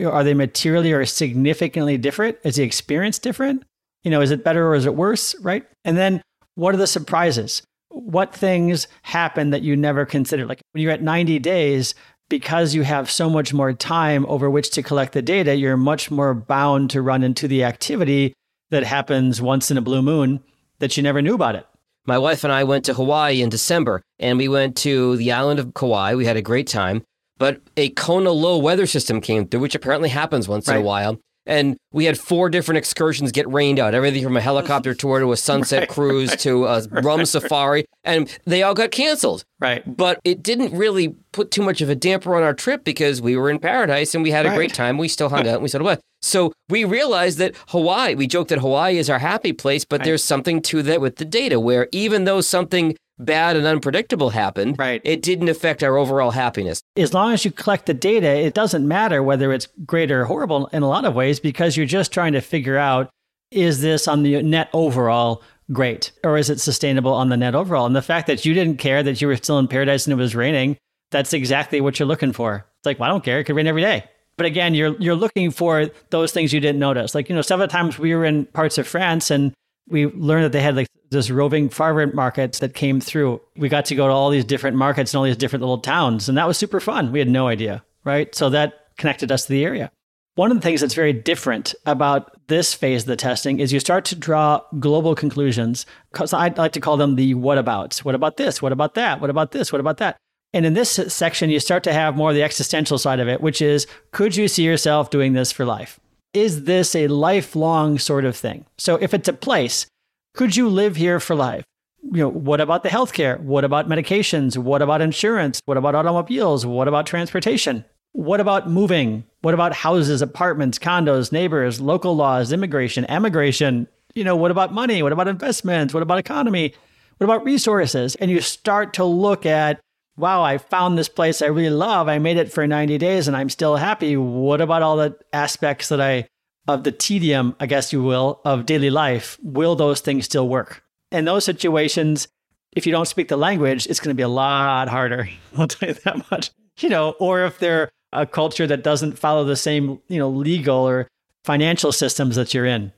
Are 0.03 0.23
they 0.23 0.33
materially 0.33 0.91
or 0.91 1.05
significantly 1.05 1.97
different? 1.97 2.37
Is 2.43 2.55
the 2.55 2.63
experience 2.63 3.19
different? 3.19 3.63
You 4.03 4.11
know, 4.11 4.21
is 4.21 4.31
it 4.31 4.43
better 4.43 4.67
or 4.67 4.75
is 4.75 4.85
it 4.85 4.95
worse? 4.95 5.35
Right. 5.41 5.65
And 5.83 5.97
then 5.97 6.21
what 6.57 6.73
are 6.73 6.79
the 6.79 6.87
surprises? 6.87 7.61
What 7.89 8.33
things 8.33 8.87
happen 9.03 9.51
that 9.51 9.61
you 9.61 9.77
never 9.77 10.05
considered? 10.05 10.49
Like 10.49 10.61
when 10.71 10.81
you're 10.81 10.91
at 10.91 11.03
90 11.03 11.37
days, 11.39 11.93
because 12.29 12.73
you 12.73 12.81
have 12.81 13.11
so 13.11 13.29
much 13.29 13.53
more 13.53 13.73
time 13.73 14.25
over 14.27 14.49
which 14.49 14.71
to 14.71 14.81
collect 14.81 15.13
the 15.13 15.21
data, 15.21 15.55
you're 15.55 15.77
much 15.77 16.09
more 16.09 16.33
bound 16.33 16.89
to 16.89 17.01
run 17.01 17.23
into 17.23 17.47
the 17.47 17.63
activity 17.63 18.33
that 18.71 18.83
happens 18.83 19.39
once 19.39 19.69
in 19.69 19.77
a 19.77 19.81
blue 19.81 20.01
moon 20.01 20.43
that 20.79 20.97
you 20.97 21.03
never 21.03 21.21
knew 21.21 21.35
about 21.35 21.55
it. 21.55 21.65
My 22.07 22.17
wife 22.17 22.43
and 22.43 22.51
I 22.51 22.63
went 22.63 22.85
to 22.85 22.93
Hawaii 22.95 23.41
in 23.41 23.49
December, 23.49 24.01
and 24.17 24.37
we 24.39 24.47
went 24.47 24.75
to 24.77 25.15
the 25.17 25.31
island 25.31 25.59
of 25.59 25.73
Kauai. 25.75 26.15
We 26.15 26.25
had 26.25 26.37
a 26.37 26.41
great 26.41 26.67
time, 26.67 27.03
but 27.37 27.61
a 27.77 27.89
Kona 27.89 28.31
low 28.31 28.57
weather 28.57 28.87
system 28.87 29.21
came 29.21 29.47
through, 29.47 29.59
which 29.59 29.75
apparently 29.75 30.09
happens 30.09 30.47
once 30.47 30.67
right. 30.67 30.77
in 30.77 30.81
a 30.81 30.85
while 30.85 31.19
and 31.47 31.77
we 31.91 32.05
had 32.05 32.19
four 32.19 32.49
different 32.49 32.77
excursions 32.77 33.31
get 33.31 33.49
rained 33.51 33.79
out. 33.79 33.95
Everything 33.95 34.23
from 34.23 34.37
a 34.37 34.41
helicopter 34.41 34.93
tour 34.93 35.19
to 35.19 35.31
a 35.31 35.37
sunset 35.37 35.81
right, 35.81 35.89
cruise 35.89 36.29
right, 36.29 36.39
to 36.39 36.65
a 36.65 36.81
right, 36.91 37.03
rum 37.03 37.25
safari 37.25 37.85
and 38.03 38.37
they 38.45 38.61
all 38.63 38.73
got 38.73 38.91
canceled. 38.91 39.43
Right. 39.59 39.83
But 39.97 40.19
it 40.23 40.43
didn't 40.43 40.77
really 40.77 41.15
put 41.31 41.49
too 41.49 41.63
much 41.63 41.81
of 41.81 41.89
a 41.89 41.95
damper 41.95 42.35
on 42.35 42.43
our 42.43 42.53
trip 42.53 42.83
because 42.83 43.21
we 43.21 43.35
were 43.35 43.49
in 43.49 43.59
paradise 43.59 44.13
and 44.13 44.23
we 44.23 44.31
had 44.31 44.45
a 44.45 44.53
great 44.53 44.73
time. 44.73 44.97
We 44.97 45.07
still 45.07 45.29
hung 45.29 45.47
out 45.47 45.55
and 45.55 45.63
we 45.63 45.69
said 45.69 45.81
what 45.81 46.01
so 46.21 46.51
we 46.69 46.83
realized 46.83 47.37
that 47.37 47.55
hawaii 47.69 48.15
we 48.15 48.25
joked 48.25 48.49
that 48.49 48.59
hawaii 48.59 48.97
is 48.97 49.09
our 49.09 49.19
happy 49.19 49.53
place 49.53 49.85
but 49.85 50.03
there's 50.03 50.23
something 50.23 50.61
to 50.61 50.81
that 50.81 50.99
with 50.99 51.17
the 51.17 51.25
data 51.25 51.59
where 51.59 51.87
even 51.91 52.23
though 52.23 52.41
something 52.41 52.95
bad 53.19 53.55
and 53.55 53.65
unpredictable 53.65 54.29
happened, 54.29 54.77
right. 54.77 55.01
it 55.03 55.21
didn't 55.21 55.49
affect 55.49 55.83
our 55.83 55.97
overall 55.97 56.31
happiness. 56.31 56.81
As 56.95 57.13
long 57.13 57.33
as 57.33 57.45
you 57.45 57.51
collect 57.51 57.85
the 57.85 57.93
data, 57.93 58.27
it 58.27 58.53
doesn't 58.53 58.87
matter 58.87 59.23
whether 59.23 59.51
it's 59.51 59.67
great 59.85 60.11
or 60.11 60.25
horrible 60.25 60.67
in 60.67 60.83
a 60.83 60.89
lot 60.89 61.05
of 61.05 61.15
ways 61.15 61.39
because 61.39 61.77
you're 61.77 61.85
just 61.85 62.11
trying 62.11 62.33
to 62.33 62.41
figure 62.41 62.77
out 62.77 63.09
is 63.51 63.81
this 63.81 64.07
on 64.07 64.23
the 64.23 64.41
net 64.43 64.69
overall 64.73 65.41
great 65.71 66.11
or 66.23 66.37
is 66.37 66.49
it 66.49 66.59
sustainable 66.59 67.13
on 67.13 67.29
the 67.29 67.37
net 67.37 67.55
overall? 67.55 67.85
And 67.85 67.95
the 67.95 68.01
fact 68.01 68.27
that 68.27 68.45
you 68.45 68.53
didn't 68.53 68.77
care 68.77 69.03
that 69.03 69.21
you 69.21 69.27
were 69.27 69.35
still 69.37 69.59
in 69.59 69.67
paradise 69.67 70.05
and 70.05 70.13
it 70.13 70.21
was 70.21 70.35
raining, 70.35 70.77
that's 71.11 71.33
exactly 71.33 71.81
what 71.81 71.99
you're 71.99 72.07
looking 72.07 72.33
for. 72.33 72.65
It's 72.79 72.85
like, 72.85 72.99
well, 72.99 73.09
I 73.09 73.13
don't 73.13 73.23
care. 73.23 73.39
It 73.39 73.45
could 73.45 73.55
rain 73.55 73.67
every 73.67 73.81
day. 73.81 74.03
But 74.37 74.45
again, 74.45 74.75
you're 74.75 74.95
you're 74.99 75.15
looking 75.15 75.49
for 75.49 75.89
those 76.11 76.31
things 76.31 76.53
you 76.53 76.59
didn't 76.59 76.79
notice. 76.79 77.15
Like, 77.15 77.27
you 77.27 77.35
know, 77.35 77.41
several 77.41 77.67
times 77.67 77.97
we 77.97 78.13
were 78.13 78.25
in 78.25 78.45
parts 78.45 78.77
of 78.77 78.87
France 78.87 79.31
and 79.31 79.51
we 79.89 80.07
learned 80.07 80.45
that 80.45 80.51
they 80.51 80.61
had 80.61 80.75
like 80.75 80.87
this 81.09 81.29
roving 81.29 81.69
farmer 81.69 82.07
markets 82.07 82.59
that 82.59 82.73
came 82.73 82.99
through. 82.99 83.41
We 83.55 83.69
got 83.69 83.85
to 83.85 83.95
go 83.95 84.07
to 84.07 84.13
all 84.13 84.29
these 84.29 84.45
different 84.45 84.77
markets 84.77 85.13
and 85.13 85.19
all 85.19 85.23
these 85.23 85.37
different 85.37 85.61
little 85.61 85.79
towns, 85.79 86.27
and 86.27 86.37
that 86.37 86.47
was 86.47 86.57
super 86.57 86.79
fun. 86.79 87.11
We 87.11 87.19
had 87.19 87.29
no 87.29 87.47
idea, 87.47 87.83
right? 88.03 88.33
So 88.35 88.49
that 88.49 88.87
connected 88.97 89.31
us 89.31 89.45
to 89.45 89.51
the 89.51 89.63
area. 89.63 89.91
One 90.35 90.51
of 90.51 90.57
the 90.57 90.61
things 90.61 90.81
that's 90.81 90.93
very 90.93 91.13
different 91.13 91.73
about 91.87 92.47
this 92.47 92.71
phase 92.71 93.03
of 93.03 93.07
the 93.07 93.15
testing 93.15 93.59
is 93.59 93.73
you 93.73 93.79
start 93.79 94.05
to 94.05 94.15
draw 94.15 94.61
global 94.79 95.15
conclusions. 95.15 95.87
Because 96.11 96.31
I 96.31 96.49
like 96.49 96.73
to 96.73 96.79
call 96.79 96.95
them 96.95 97.15
the 97.15 97.33
what 97.33 97.57
abouts. 97.57 98.05
What 98.05 98.13
about 98.13 98.37
this? 98.37 98.61
What 98.61 98.71
about 98.71 98.93
that? 98.93 99.19
What 99.19 99.31
about 99.31 99.51
this? 99.51 99.71
What 99.71 99.79
about 99.79 99.97
that? 99.97 100.15
And 100.53 100.63
in 100.63 100.75
this 100.75 100.91
section, 100.91 101.49
you 101.49 101.59
start 101.59 101.83
to 101.85 101.93
have 101.93 102.15
more 102.15 102.29
of 102.29 102.35
the 102.35 102.43
existential 102.43 102.99
side 102.99 103.19
of 103.19 103.27
it, 103.27 103.41
which 103.41 103.63
is 103.63 103.87
could 104.11 104.35
you 104.35 104.47
see 104.47 104.63
yourself 104.63 105.09
doing 105.09 105.33
this 105.33 105.51
for 105.51 105.65
life? 105.65 105.99
Is 106.37 106.65
this 106.65 106.93
a 106.95 107.07
lifelong 107.07 107.97
sort 107.97 108.23
of 108.23 108.35
thing? 108.35 108.65
So 108.77 108.95
if 108.97 109.15
it's 109.15 109.27
a 109.27 109.33
place, 109.33 109.87
could 110.35 110.55
you 110.55 110.69
live 110.69 110.95
here 110.95 111.19
for 111.19 111.35
life? 111.35 111.63
You 112.03 112.19
know, 112.19 112.29
what 112.29 112.61
about 112.61 112.83
the 112.83 112.89
healthcare? 112.89 113.39
What 113.39 113.63
about 113.63 113.89
medications? 113.89 114.55
What 114.55 114.83
about 114.83 115.01
insurance? 115.01 115.59
What 115.65 115.77
about 115.77 115.95
automobiles? 115.95 116.63
What 116.63 116.87
about 116.87 117.07
transportation? 117.07 117.83
What 118.11 118.39
about 118.39 118.69
moving? 118.69 119.23
What 119.41 119.55
about 119.55 119.73
houses, 119.73 120.21
apartments, 120.21 120.77
condos, 120.77 121.31
neighbors, 121.31 121.81
local 121.81 122.15
laws, 122.15 122.51
immigration, 122.51 123.09
emigration? 123.09 123.87
You 124.13 124.23
know, 124.23 124.35
what 124.35 124.51
about 124.51 124.71
money? 124.71 125.01
What 125.01 125.13
about 125.13 125.27
investments? 125.27 125.91
What 125.91 126.03
about 126.03 126.19
economy? 126.19 126.75
What 127.17 127.25
about 127.25 127.45
resources? 127.45 128.13
And 128.13 128.29
you 128.29 128.41
start 128.41 128.93
to 128.93 129.03
look 129.03 129.47
at, 129.47 129.79
wow, 130.17 130.43
I 130.43 130.57
found 130.57 130.97
this 130.97 131.09
place 131.09 131.41
I 131.41 131.47
really 131.47 131.69
love. 131.69 132.09
I 132.09 132.19
made 132.19 132.37
it 132.37 132.51
for 132.51 132.65
90 132.65 132.97
days 132.97 133.27
and 133.27 133.37
I'm 133.37 133.49
still 133.49 133.75
happy. 133.75 134.17
What 134.17 134.61
about 134.61 134.81
all 134.81 134.97
the 134.97 135.17
aspects 135.31 135.89
that 135.89 136.01
I, 136.01 136.27
of 136.67 136.83
the 136.83 136.91
tedium, 136.91 137.55
I 137.59 137.67
guess 137.67 137.93
you 137.93 138.03
will, 138.03 138.41
of 138.43 138.65
daily 138.65 138.89
life? 138.89 139.37
Will 139.41 139.75
those 139.75 140.01
things 140.01 140.25
still 140.25 140.49
work? 140.49 140.83
In 141.11 141.25
those 141.25 141.45
situations, 141.45 142.27
if 142.73 142.85
you 142.85 142.91
don't 142.91 143.07
speak 143.07 143.27
the 143.27 143.37
language, 143.37 143.87
it's 143.87 143.99
going 143.99 144.13
to 144.13 144.17
be 144.17 144.23
a 144.23 144.27
lot 144.27 144.89
harder. 144.89 145.29
I'll 145.57 145.67
tell 145.67 145.89
you 145.89 145.95
that 146.03 146.29
much. 146.31 146.51
You 146.79 146.89
know, 146.89 147.11
or 147.19 147.45
if 147.45 147.59
they're 147.59 147.89
a 148.13 148.25
culture 148.25 148.67
that 148.67 148.83
doesn't 148.83 149.19
follow 149.19 149.43
the 149.43 149.55
same, 149.55 149.99
you 150.07 150.19
know, 150.19 150.29
legal 150.29 150.77
or 150.77 151.07
financial 151.45 151.91
systems 151.91 152.35
that 152.35 152.53
you're 152.53 152.65
in. 152.65 152.91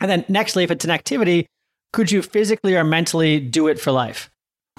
And 0.00 0.10
then 0.10 0.22
nextly, 0.24 0.64
if 0.64 0.70
it's 0.70 0.84
an 0.84 0.90
activity, 0.90 1.46
could 1.92 2.10
you 2.10 2.22
physically 2.22 2.76
or 2.76 2.84
mentally 2.84 3.40
do 3.40 3.68
it 3.68 3.80
for 3.80 3.92
life? 3.92 4.30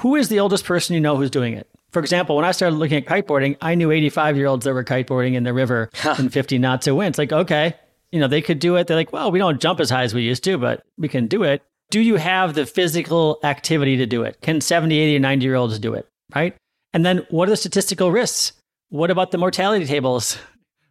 Who 0.02 0.16
is 0.16 0.30
the 0.30 0.40
oldest 0.40 0.66
person 0.66 0.94
you 0.94 1.02
know 1.02 1.16
who's 1.16 1.32
doing 1.32 1.54
it? 1.54 1.70
For 1.96 2.02
example, 2.02 2.36
when 2.36 2.44
I 2.44 2.52
started 2.52 2.76
looking 2.76 2.98
at 2.98 3.06
kiteboarding, 3.06 3.56
I 3.62 3.74
knew 3.74 3.90
85 3.90 4.36
year 4.36 4.48
olds 4.48 4.66
that 4.66 4.74
were 4.74 4.84
kiteboarding 4.84 5.36
in 5.36 5.46
the 5.46 5.54
river 5.54 5.90
in 6.20 6.28
50 6.28 6.58
knots 6.58 6.88
of 6.88 6.98
wind. 6.98 7.12
It's 7.12 7.18
like, 7.18 7.32
okay, 7.32 7.74
you 8.12 8.20
know, 8.20 8.28
they 8.28 8.42
could 8.42 8.60
do 8.60 8.76
it. 8.76 8.88
They're 8.88 8.98
like, 8.98 9.14
well, 9.14 9.32
we 9.32 9.40
don't 9.40 9.62
jump 9.62 9.80
as 9.80 9.90
high 9.90 10.04
as 10.04 10.14
we 10.14 10.22
used 10.22 10.44
to, 10.44 10.58
but 10.58 10.84
we 10.98 11.08
can 11.08 11.28
do 11.28 11.44
it. 11.44 11.64
Do 11.92 12.02
you 12.02 12.18
have 12.18 12.54
the 12.54 12.66
physical 12.66 13.40
activity 13.46 13.96
to 13.96 14.06
do 14.06 14.24
it? 14.24 14.42
Can 14.42 14.60
70, 14.60 14.94
80, 14.94 15.16
or 15.16 15.20
90 15.20 15.46
year 15.46 15.56
olds 15.56 15.80
do 15.80 15.94
it? 15.94 16.06
Right. 16.36 16.54
And 16.94 17.06
then 17.06 17.26
what 17.30 17.48
are 17.48 17.52
the 17.52 17.56
statistical 17.56 18.12
risks? 18.12 18.52
What 18.90 19.10
about 19.10 19.32
the 19.32 19.38
mortality 19.38 19.86
tables? 19.86 20.38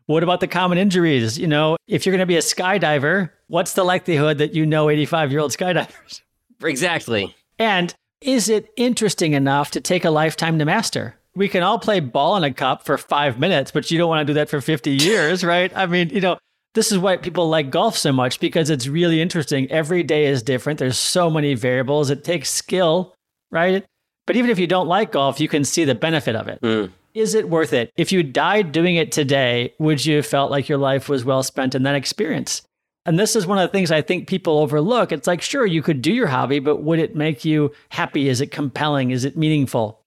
What 0.07 0.23
about 0.23 0.41
the 0.41 0.49
common 0.49 0.77
injuries? 0.77 1.39
You 1.39 1.47
know, 1.47 1.77
if 1.87 2.05
you're 2.05 2.13
going 2.13 2.21
to 2.21 2.27
be 2.27 2.37
a 2.37 2.41
skydiver, 2.41 3.31
what's 3.49 3.73
the 3.73 3.85
likelihood 3.85 4.37
that 4.37 4.55
you 4.55 4.67
know 4.67 4.91
85 4.91 5.33
year 5.33 5.41
old 5.41 5.51
skydivers? 5.51 6.23
Exactly. 6.63 7.35
And 7.59 7.95
is 8.25 8.49
it 8.49 8.73
interesting 8.77 9.35
enough 9.35 9.71
to 9.73 9.81
take 9.81 10.05
a 10.05 10.11
lifetime 10.11 10.59
to 10.59 10.65
master? 10.65 11.15
We 11.37 11.49
can 11.49 11.63
all 11.63 11.79
play 11.79 12.01
ball 12.01 12.37
in 12.37 12.45
a 12.45 12.53
cup 12.53 12.85
for 12.85 12.97
five 12.97 13.39
minutes, 13.39 13.71
but 13.71 13.91
you 13.91 13.99
don't 13.99 14.09
want 14.09 14.27
to 14.27 14.33
do 14.33 14.35
that 14.35 14.49
for 14.49 14.61
50 14.61 14.91
years, 15.05 15.45
right? 15.45 15.71
I 15.77 15.87
mean, 15.87 16.11
you 16.11 16.21
know, 16.21 16.39
this 16.75 16.91
is 16.91 16.99
why 16.99 17.17
people 17.17 17.49
like 17.49 17.71
golf 17.71 17.97
so 17.97 18.13
much 18.13 18.41
because 18.41 18.71
it's 18.71 18.89
really 18.89 19.21
interesting. 19.21 19.71
Every 19.71 20.03
day 20.03 20.27
is 20.27 20.43
different. 20.43 20.79
There's 20.79 20.99
so 20.99 21.31
many 21.31 21.55
variables. 21.55 22.11
It 22.11 22.25
takes 22.25 22.51
skill, 22.51 23.15
right? 23.51 23.85
But 24.27 24.37
even 24.37 24.51
if 24.51 24.59
you 24.59 24.67
don't 24.67 24.89
like 24.89 25.13
golf, 25.13 25.39
you 25.39 25.49
can 25.49 25.65
see 25.65 25.85
the 25.85 25.95
benefit 25.95 26.35
of 26.35 26.49
it. 26.49 26.61
Mm. 26.63 26.91
Is 27.13 27.35
it 27.35 27.49
worth 27.49 27.73
it? 27.73 27.93
If 27.97 28.11
you 28.11 28.23
died 28.23 28.73
doing 28.73 28.97
it 28.97 29.13
today, 29.13 29.75
would 29.79 30.05
you 30.05 30.17
have 30.17 30.27
felt 30.27 30.51
like 30.51 30.69
your 30.69 30.79
life 30.79 31.09
was 31.09 31.25
well 31.25 31.43
spent 31.43 31.75
in 31.75 31.85
that 31.85 31.95
experience? 31.95 32.63
And 33.07 33.19
this 33.19 33.37
is 33.37 33.47
one 33.47 33.59
of 33.59 33.69
the 33.69 33.73
things 33.73 33.91
I 33.91 34.01
think 34.01 34.29
people 34.29 34.59
overlook. 34.59 35.13
It's 35.13 35.27
like, 35.27 35.43
sure, 35.43 35.67
you 35.67 35.83
could 35.83 36.01
do 36.01 36.13
your 36.13 36.29
hobby, 36.29 36.59
but 36.59 36.83
would 36.83 36.99
it 36.99 37.15
make 37.15 37.45
you 37.45 37.73
happy? 37.91 38.29
Is 38.29 38.41
it 38.41 38.51
compelling? 38.51 39.11
Is 39.11 39.25
it 39.25 39.37
meaningful? 39.37 40.01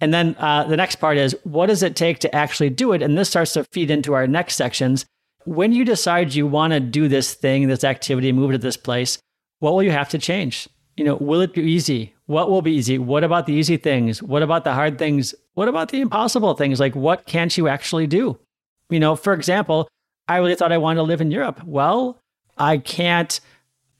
And 0.00 0.14
then 0.14 0.36
uh, 0.38 0.64
the 0.64 0.76
next 0.76 0.96
part 0.96 1.16
is, 1.16 1.34
what 1.42 1.66
does 1.66 1.82
it 1.82 1.96
take 1.96 2.18
to 2.20 2.34
actually 2.34 2.70
do 2.70 2.92
it? 2.92 3.02
And 3.02 3.16
this 3.16 3.30
starts 3.30 3.54
to 3.54 3.64
feed 3.72 3.90
into 3.90 4.14
our 4.14 4.26
next 4.26 4.56
sections. 4.56 5.06
When 5.44 5.72
you 5.72 5.84
decide 5.84 6.34
you 6.34 6.46
want 6.46 6.72
to 6.72 6.80
do 6.80 7.08
this 7.08 7.34
thing, 7.34 7.66
this 7.66 7.84
activity, 7.84 8.30
move 8.30 8.52
to 8.52 8.58
this 8.58 8.76
place, 8.76 9.18
what 9.58 9.72
will 9.72 9.82
you 9.82 9.90
have 9.90 10.10
to 10.10 10.18
change? 10.18 10.68
You 10.96 11.04
know, 11.04 11.16
will 11.16 11.40
it 11.40 11.54
be 11.54 11.62
easy? 11.62 12.14
What 12.26 12.50
will 12.50 12.62
be 12.62 12.72
easy? 12.72 12.98
What 12.98 13.24
about 13.24 13.46
the 13.46 13.54
easy 13.54 13.76
things? 13.76 14.22
What 14.22 14.42
about 14.42 14.64
the 14.64 14.74
hard 14.74 14.98
things? 14.98 15.34
What 15.54 15.68
about 15.68 15.90
the 15.90 16.00
impossible 16.00 16.54
things? 16.54 16.78
Like, 16.78 16.94
what 16.94 17.26
can't 17.26 17.56
you 17.56 17.68
actually 17.68 18.06
do? 18.06 18.38
You 18.90 19.00
know, 19.00 19.16
for 19.16 19.32
example, 19.32 19.88
I 20.28 20.38
really 20.38 20.54
thought 20.54 20.72
I 20.72 20.78
wanted 20.78 20.96
to 20.96 21.02
live 21.04 21.20
in 21.20 21.30
Europe. 21.30 21.62
Well, 21.64 22.20
I 22.56 22.78
can't 22.78 23.40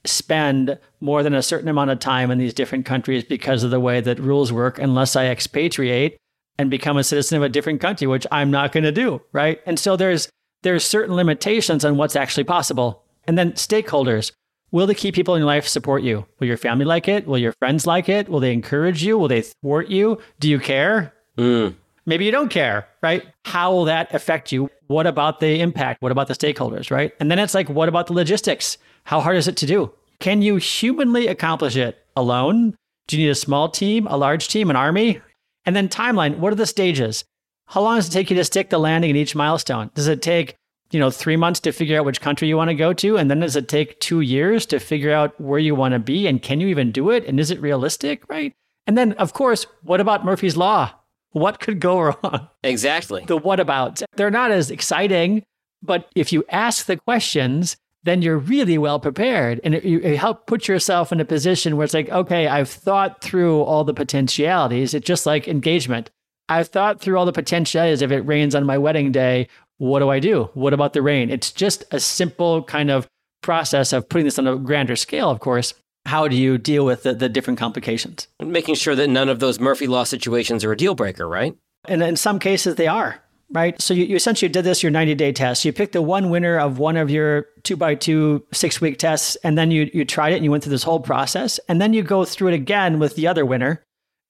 spend 0.05 0.79
more 1.01 1.23
than 1.23 1.35
a 1.35 1.42
certain 1.42 1.69
amount 1.69 1.90
of 1.90 1.99
time 1.99 2.31
in 2.31 2.38
these 2.38 2.55
different 2.55 2.87
countries 2.87 3.25
because 3.25 3.62
of 3.62 3.71
the 3.71 3.81
way 3.81 4.01
that 4.01 4.21
rules 4.21 4.53
work 4.53 4.79
unless 4.79 5.16
I 5.16 5.27
expatriate 5.27 6.16
and 6.59 6.71
become 6.71 6.97
a 6.97 7.05
citizen 7.05 7.37
of 7.37 7.42
a 7.42 7.49
different 7.49 7.81
country, 7.81 8.07
which 8.07 8.27
I'm 8.31 8.51
not 8.51 8.73
going 8.73 8.85
to 8.85 8.92
do, 8.92 9.21
right? 9.33 9.61
And 9.66 9.79
so 9.79 9.97
there's 9.97 10.29
there's 10.62 10.85
certain 10.85 11.14
limitations 11.14 11.85
on 11.85 11.97
what's 11.97 12.16
actually 12.16 12.45
possible. 12.45 13.05
And 13.27 13.37
then 13.37 13.53
stakeholders. 13.53 14.33
Will 14.73 14.87
the 14.87 14.95
key 14.95 15.12
people 15.12 15.35
in 15.35 15.40
your 15.40 15.47
life 15.47 15.66
support 15.69 16.03
you? 16.03 16.27
Will 16.38 16.49
your 16.49 16.57
family 16.57 16.85
like 16.85 17.07
it? 17.09 17.27
Will 17.27 17.38
your 17.38 17.53
friends 17.53 17.87
like 17.87 18.09
it? 18.09 18.29
Will 18.29 18.40
they 18.40 18.53
encourage 18.53 19.05
you? 19.05 19.16
Will 19.16 19.29
they 19.29 19.42
thwart 19.42 19.88
you? 19.88 20.19
Do 20.40 20.49
you 20.49 20.59
care? 20.59 21.14
Mm. 21.38 21.77
Maybe 22.07 22.25
you 22.25 22.31
don't 22.31 22.49
care, 22.49 22.87
right? 23.03 23.25
How 23.45 23.73
will 23.73 23.85
that 23.87 24.14
affect 24.14 24.53
you? 24.53 24.71
What 24.87 25.09
about 25.09 25.40
the 25.40 25.61
impact? 25.61 26.01
What 26.01 26.12
about 26.12 26.29
the 26.29 26.35
stakeholders, 26.35 26.90
right? 26.90 27.12
And 27.19 27.31
then 27.31 27.40
it's 27.40 27.55
like, 27.55 27.69
what 27.69 27.88
about 27.88 28.07
the 28.07 28.12
logistics? 28.12 28.79
How 29.05 29.21
hard 29.21 29.37
is 29.37 29.49
it 29.49 29.57
to 29.59 29.66
do? 29.66 29.92
Can 30.21 30.40
you 30.40 30.57
humanly 30.57 31.27
accomplish 31.27 31.77
it 31.77 31.99
alone? 32.14 32.77
Do 33.09 33.19
you 33.19 33.27
need 33.27 33.31
a 33.31 33.35
small 33.35 33.69
team, 33.69 34.07
a 34.07 34.16
large 34.16 34.49
team, 34.49 34.71
an 34.71 34.77
army? 34.77 35.21
And 35.64 35.75
then 35.75 35.88
timeline, 35.88 36.38
what 36.38 36.53
are 36.53 36.57
the 36.57 36.66
stages? 36.66 37.25
How 37.66 37.83
long 37.83 37.97
does 37.97 38.09
it 38.09 38.12
take 38.12 38.31
you 38.31 38.37
to 38.37 38.45
stick 38.45 38.71
the 38.71 38.79
landing 38.79 39.11
in 39.11 39.16
each 39.16 39.35
milestone? 39.35 39.90
Does 39.95 40.07
it 40.07 40.23
take, 40.23 40.55
you 40.92 41.01
know, 41.01 41.11
three 41.11 41.37
months 41.37 41.59
to 41.61 41.73
figure 41.73 41.99
out 41.99 42.05
which 42.05 42.21
country 42.21 42.47
you 42.47 42.57
want 42.57 42.71
to 42.71 42.75
go 42.75 42.92
to? 42.92 43.19
And 43.19 43.29
then 43.29 43.40
does 43.40 43.57
it 43.57 43.69
take 43.69 43.99
two 43.99 44.21
years 44.21 44.64
to 44.66 44.79
figure 44.79 45.12
out 45.12 45.38
where 45.40 45.59
you 45.59 45.75
want 45.75 45.92
to 45.92 45.99
be? 45.99 46.29
And 46.29 46.40
can 46.40 46.61
you 46.61 46.69
even 46.69 46.92
do 46.92 47.11
it? 47.11 47.25
And 47.27 47.40
is 47.40 47.51
it 47.51 47.61
realistic? 47.61 48.23
Right. 48.29 48.55
And 48.87 48.97
then, 48.97 49.12
of 49.14 49.33
course, 49.33 49.66
what 49.83 50.01
about 50.01 50.25
Murphy's 50.25 50.57
Law? 50.57 50.92
What 51.37 51.61
could 51.61 51.81
go 51.81 52.01
wrong? 52.01 52.49
Exactly. 52.64 53.27
The 53.27 53.37
what 53.37 53.61
about? 53.61 54.03
They're 54.16 54.31
not 54.31 54.53
as 54.53 54.70
exciting, 54.70 55.42
but 55.83 56.09
if 56.14 56.33
you 56.33 56.46
ask 56.49 56.87
the 56.87 56.96
questions, 56.96 57.77
then 58.05 58.22
you're 58.22 58.38
really 58.38 58.79
well 58.79 58.99
prepared. 58.99 59.61
And 59.62 59.75
you 59.85 60.01
help 60.16 60.46
put 60.46 60.66
yourself 60.66 61.12
in 61.12 61.20
a 61.20 61.27
position 61.27 61.77
where 61.77 61.85
it's 61.85 61.92
like, 61.92 62.09
okay, 62.09 62.46
I've 62.46 62.70
thought 62.70 63.20
through 63.20 63.61
all 63.64 63.85
the 63.85 63.92
potentialities. 63.92 64.94
It's 64.94 65.07
just 65.07 65.27
like 65.27 65.46
engagement. 65.46 66.09
I've 66.49 66.68
thought 66.68 67.03
through 67.03 67.18
all 67.18 67.27
the 67.27 67.33
potentialities. 67.33 68.01
If 68.01 68.12
it 68.12 68.20
rains 68.20 68.55
on 68.55 68.64
my 68.64 68.79
wedding 68.79 69.12
day, 69.12 69.49
what 69.77 69.99
do 69.99 70.09
I 70.09 70.20
do? 70.20 70.49
What 70.55 70.72
about 70.72 70.94
the 70.94 71.03
rain? 71.03 71.29
It's 71.29 71.53
just 71.53 71.85
a 71.90 72.01
simple 72.01 72.62
kind 72.62 72.90
of 72.90 73.07
process 73.42 73.92
of 73.92 74.09
putting 74.09 74.25
this 74.25 74.38
on 74.38 74.46
a 74.46 74.57
grander 74.57 74.96
scale, 74.96 75.29
of 75.29 75.40
course, 75.40 75.75
how 76.07 76.29
do 76.29 76.37
you 76.37 76.57
deal 76.57 76.85
with 76.85 77.03
the, 77.03 77.14
the 77.14 77.29
different 77.29 77.59
complications? 77.59 78.29
Making 78.40 78.77
sure 78.77 78.95
that 78.95 79.09
none 79.09 79.29
of 79.29 79.40
those 79.40 79.61
Murphy 79.61 79.87
Law 79.87 80.05
situations 80.05 80.64
are 80.64 80.73
a 80.73 80.77
deal 80.77 80.95
breaker, 80.95 81.29
right? 81.29 81.57
And 81.87 82.03
in 82.03 82.16
some 82.16 82.38
cases, 82.38 82.77
they 82.77 82.87
are, 82.87 83.23
right? 83.51 83.81
So 83.81 83.92
you, 83.92 84.05
you 84.05 84.16
essentially 84.16 84.49
did 84.49 84.64
this 84.64 84.83
your 84.83 84.90
90 84.90 85.14
day 85.16 85.33
test. 85.33 85.64
You 85.64 85.73
picked 85.73 85.92
the 85.92 86.03
one 86.03 86.31
winner 86.31 86.59
of 86.59 86.79
one 86.79 86.97
of 86.97 87.11
your 87.11 87.47
two 87.62 87.77
by 87.77 87.95
two 87.95 88.45
six 88.53 88.81
week 88.81 88.99
tests, 88.99 89.37
and 89.45 89.59
then 89.59 89.71
you, 89.71 89.90
you 89.92 90.05
tried 90.05 90.33
it 90.33 90.37
and 90.37 90.45
you 90.45 90.51
went 90.51 90.64
through 90.64 90.71
this 90.71 90.83
whole 90.83 91.01
process. 91.01 91.59
And 91.69 91.81
then 91.81 91.92
you 91.92 92.03
go 92.03 92.25
through 92.25 92.49
it 92.49 92.55
again 92.55 92.99
with 92.99 93.16
the 93.16 93.27
other 93.27 93.45
winner 93.45 93.83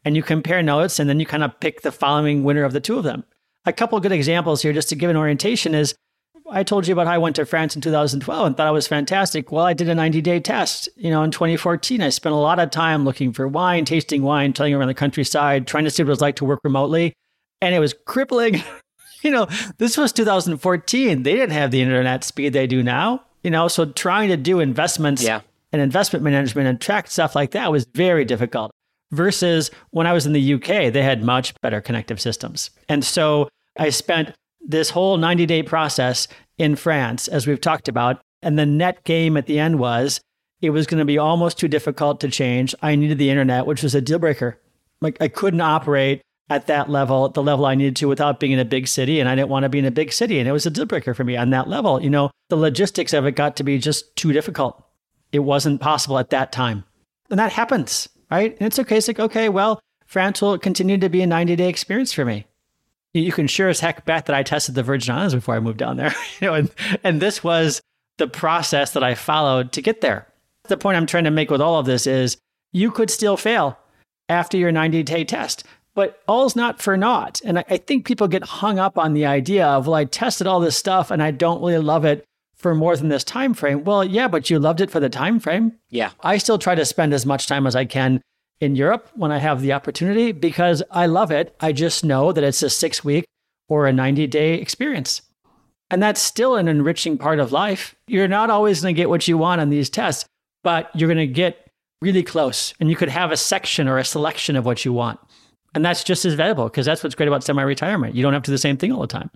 and 0.05 0.15
you 0.15 0.23
compare 0.23 0.63
notes, 0.63 1.01
and 1.01 1.11
then 1.11 1.19
you 1.19 1.27
kind 1.27 1.43
of 1.43 1.59
pick 1.59 1.83
the 1.83 1.91
following 1.91 2.45
winner 2.45 2.63
of 2.63 2.73
the 2.73 2.81
two 2.81 2.97
of 2.97 3.03
them. 3.03 3.25
A 3.65 3.73
couple 3.73 3.99
good 3.99 4.13
examples 4.13 4.63
here, 4.63 4.73
just 4.73 4.89
to 4.91 4.95
give 4.95 5.11
an 5.11 5.17
orientation, 5.17 5.75
is 5.75 5.97
I 6.51 6.63
told 6.63 6.87
you 6.87 6.93
about 6.93 7.07
how 7.07 7.15
I 7.15 7.19
went 7.19 7.37
to 7.37 7.47
France 7.47 7.75
in 7.75 7.83
2012 7.83 8.47
and 8.47 8.57
thought 8.57 8.69
it 8.69 8.73
was 8.73 8.87
fantastic. 8.87 9.51
Well, 9.51 9.65
I 9.65 9.73
did 9.73 9.89
a 9.89 9.95
90 9.95 10.21
day 10.21 10.41
test. 10.41 10.89
You 10.97 11.11
know, 11.11 11.23
in 11.23 11.31
2014, 11.31 12.01
I 12.01 12.09
spent 12.11 12.33
a 12.33 12.39
lot 12.39 12.59
of 12.59 12.71
time 12.71 13.05
looking 13.05 13.33
for 13.33 13.49
wine, 13.49 13.85
tasting 13.85 14.23
wine, 14.23 14.53
telling 14.53 14.75
around 14.75 14.89
the 14.89 14.95
countryside, 14.95 15.67
trying 15.67 15.85
to 15.85 15.91
see 15.91 16.03
what 16.03 16.09
it 16.09 16.11
was 16.11 16.21
like 16.21 16.37
to 16.37 16.45
work 16.45 16.61
remotely. 16.63 17.13
And 17.61 17.75
it 17.75 17.81
was 17.81 17.95
crippling. 18.07 18.63
you 19.23 19.31
know, 19.31 19.47
this 19.79 19.97
was 19.97 20.13
2014. 20.13 21.23
They 21.23 21.33
didn't 21.33 21.51
have 21.51 21.71
the 21.71 21.83
internet 21.83 22.25
speed 22.25 22.53
they 22.53 22.67
do 22.67 22.83
now. 22.83 23.23
You 23.43 23.51
know, 23.51 23.69
so 23.69 23.87
trying 23.87 24.29
to 24.29 24.37
do 24.37 24.61
investments 24.61 25.23
yeah. 25.23 25.41
and 25.73 25.81
investment 25.81 26.25
management 26.25 26.69
and 26.69 26.81
track 26.81 27.09
stuff 27.09 27.35
like 27.35 27.53
that 27.53 27.71
was 27.71 27.87
very 27.95 28.25
difficult. 28.25 28.73
Versus 29.13 29.71
when 29.91 30.07
I 30.07 30.13
was 30.13 30.27
in 30.27 30.33
the 30.33 30.55
UK, 30.55 30.93
they 30.93 31.03
had 31.03 31.23
much 31.23 31.55
better 31.61 31.81
connective 31.81 32.21
systems. 32.21 32.71
And 32.89 33.05
so 33.05 33.49
I 33.77 33.91
spent 33.91 34.35
this 34.67 34.91
whole 34.91 35.17
90 35.17 35.47
day 35.47 35.63
process 35.63 36.29
in 36.59 36.77
France, 36.77 37.29
as 37.29 37.47
we've 37.47 37.61
talked 37.61 37.89
about. 37.89 38.21
And 38.43 38.59
the 38.59 38.67
net 38.67 39.05
game 39.05 39.37
at 39.37 39.47
the 39.47 39.59
end 39.59 39.79
was 39.79 40.21
it 40.61 40.71
was 40.71 40.87
going 40.87 40.99
to 40.99 41.05
be 41.05 41.19
almost 41.19 41.59
too 41.59 41.69
difficult 41.69 42.21
to 42.21 42.29
change. 42.29 42.75
I 42.83 42.97
needed 42.97 43.19
the 43.19 43.31
internet, 43.31 43.67
which 43.67 43.83
was 43.83 43.95
a 43.95 44.01
deal 44.01 44.19
breaker. 44.19 44.61
Like 45.01 45.17
I 45.21 45.29
couldn't 45.29 45.61
operate 45.61 46.23
at 46.49 46.67
that 46.69 46.89
level, 46.89 47.29
the 47.29 47.43
level 47.43 47.67
I 47.67 47.75
needed 47.75 47.97
to 47.97 48.09
without 48.09 48.41
being 48.41 48.53
in 48.53 48.59
a 48.59 48.65
big 48.65 48.87
city. 48.89 49.21
And 49.21 49.29
I 49.29 49.35
didn't 49.35 49.49
want 49.49 49.65
to 49.65 49.69
be 49.69 49.79
in 49.79 49.85
a 49.85 49.91
big 49.91 50.13
city. 50.13 50.39
And 50.39 50.49
it 50.49 50.53
was 50.53 50.67
a 50.67 50.71
deal 50.71 50.87
breaker 50.87 51.13
for 51.13 51.25
me 51.25 51.37
on 51.37 51.51
that 51.51 51.69
level. 51.69 52.03
You 52.03 52.11
know, 52.11 52.31
the 52.49 52.57
logistics 52.57 53.13
of 53.13 53.27
it 53.27 53.33
got 53.33 53.57
to 53.57 53.65
be 53.65 53.79
just 53.79 54.15
too 54.17 54.33
difficult. 54.33 54.83
It 55.33 55.41
wasn't 55.41 55.81
possible 55.81 56.19
at 56.19 56.31
that 56.31 56.53
time. 56.53 56.85
And 57.31 57.39
that 57.41 57.53
happens, 57.53 58.09
right? 58.31 58.57
And 58.59 58.67
it's 58.67 58.79
okay. 58.79 58.99
It's 58.99 59.09
like, 59.09 59.19
okay, 59.19 59.49
well, 59.49 59.81
France 60.07 60.41
will 60.41 60.57
continue 60.59 60.99
to 60.99 61.09
be 61.09 61.23
a 61.23 61.27
90 61.27 61.57
day 61.57 61.69
experience 61.69 62.13
for 62.13 62.25
me. 62.25 62.47
You 63.21 63.33
can 63.33 63.47
sure 63.47 63.69
as 63.69 63.81
heck 63.81 64.05
bet 64.05 64.27
that 64.27 64.37
I 64.37 64.43
tested 64.43 64.75
the 64.75 64.83
Virgin 64.83 65.15
Islands 65.15 65.35
before 65.35 65.55
I 65.55 65.61
moved 65.61 65.79
down 65.79 65.97
there. 65.97 66.15
you 66.41 66.49
know, 66.49 66.55
and, 66.55 66.71
and 67.03 67.21
this 67.21 67.43
was 67.43 67.81
the 68.19 68.29
process 68.29 68.93
that 68.93 69.05
I 69.05 69.15
followed 69.15 69.73
to 69.73 69.83
get 69.83 70.01
there. 70.01 70.27
The 70.69 70.77
point 70.77 70.97
I'm 70.97 71.07
trying 71.07 71.25
to 71.25 71.31
make 71.31 71.51
with 71.51 71.61
all 71.61 71.79
of 71.79 71.87
this 71.87 72.07
is 72.07 72.37
you 72.73 72.91
could 72.91 73.11
still 73.11 73.37
fail 73.37 73.79
after 74.29 74.57
your 74.57 74.73
90 74.73 75.03
day 75.03 75.25
test, 75.25 75.65
but 75.95 76.23
all's 76.27 76.57
not 76.57 76.83
for 76.83 76.97
naught. 76.97 77.41
And 77.45 77.59
I, 77.59 77.65
I 77.71 77.77
think 77.77 78.07
people 78.07 78.29
get 78.29 78.43
hung 78.45 78.79
up 78.79 78.99
on 78.99 79.15
the 79.15 79.27
idea 79.27 79.67
of, 79.67 79.87
well, 79.87 79.95
I 79.95 80.05
tested 80.05 80.47
all 80.47 80.61
this 80.61 80.77
stuff 80.77 81.11
and 81.11 81.23
I 81.23 81.31
don't 81.31 81.61
really 81.61 81.79
love 81.79 82.05
it 82.05 82.25
for 82.57 82.75
more 82.75 82.97
than 82.97 83.09
this 83.09 83.25
time 83.25 83.55
frame. 83.55 83.85
Well, 83.85 84.03
yeah, 84.03 84.29
but 84.29 84.51
you 84.51 84.59
loved 84.59 84.81
it 84.81 84.91
for 84.91 84.99
the 84.99 85.09
time 85.09 85.39
frame. 85.39 85.75
Yeah. 85.91 86.11
I 86.21 86.39
still 86.39 86.59
try 86.59 86.75
to 86.75 86.85
spend 86.85 87.15
as 87.15 87.27
much 87.27 87.47
time 87.47 87.67
as 87.67 87.77
I 87.77 87.85
can 87.85 88.21
in 88.61 88.77
Europe 88.77 89.09
when 89.15 89.33
I 89.33 89.39
have 89.39 89.61
the 89.61 89.73
opportunity 89.73 90.33
because 90.33 90.83
I 90.91 91.07
love 91.07 91.31
it. 91.31 91.55
I 91.61 91.73
just 91.73 92.05
know 92.05 92.33
that 92.33 92.45
it's 92.45 92.63
a 92.63 92.71
6 92.71 93.05
week 93.05 93.25
or 93.69 93.87
a 93.87 93.93
90 93.93 94.27
day 94.27 94.55
experience. 94.55 95.23
And 95.91 96.03
that's 96.03 96.21
still 96.21 96.57
an 96.57 96.69
enriching 96.69 97.17
part 97.17 97.39
of 97.39 97.53
life. 97.53 97.95
You're 98.09 98.29
not 98.29 98.51
always 98.51 98.81
going 98.81 98.95
to 98.95 99.01
get 99.01 99.09
what 99.09 99.29
you 99.29 99.39
want 99.39 99.61
on 99.61 99.71
these 99.71 99.89
tests, 99.89 100.25
but 100.65 100.91
you're 100.95 101.09
going 101.09 101.19
to 101.19 101.33
get 101.33 101.71
really 102.03 102.23
close 102.23 102.75
and 102.81 102.91
you 102.91 102.97
could 102.97 103.09
have 103.09 103.31
a 103.31 103.37
section 103.37 103.89
or 103.89 103.99
a 103.99 104.05
selection 104.05 104.57
of 104.57 104.67
what 104.67 104.85
you 104.85 104.93
want. 104.93 105.21
And 105.75 105.85
that's 105.85 106.03
just 106.03 106.25
as 106.25 106.35
valuable 106.35 106.65
because 106.65 106.87
that's 106.87 107.03
what's 107.03 107.15
great 107.15 107.29
about 107.29 107.45
semi 107.45 107.63
retirement. 107.63 108.15
You 108.15 108.23
don't 108.23 108.33
have 108.33 108.43
to 108.45 108.51
do 108.51 108.55
the 108.55 108.59
same 108.59 108.77
thing 108.77 108.93
all 108.93 109.01
the 109.01 109.07
time. 109.07 109.31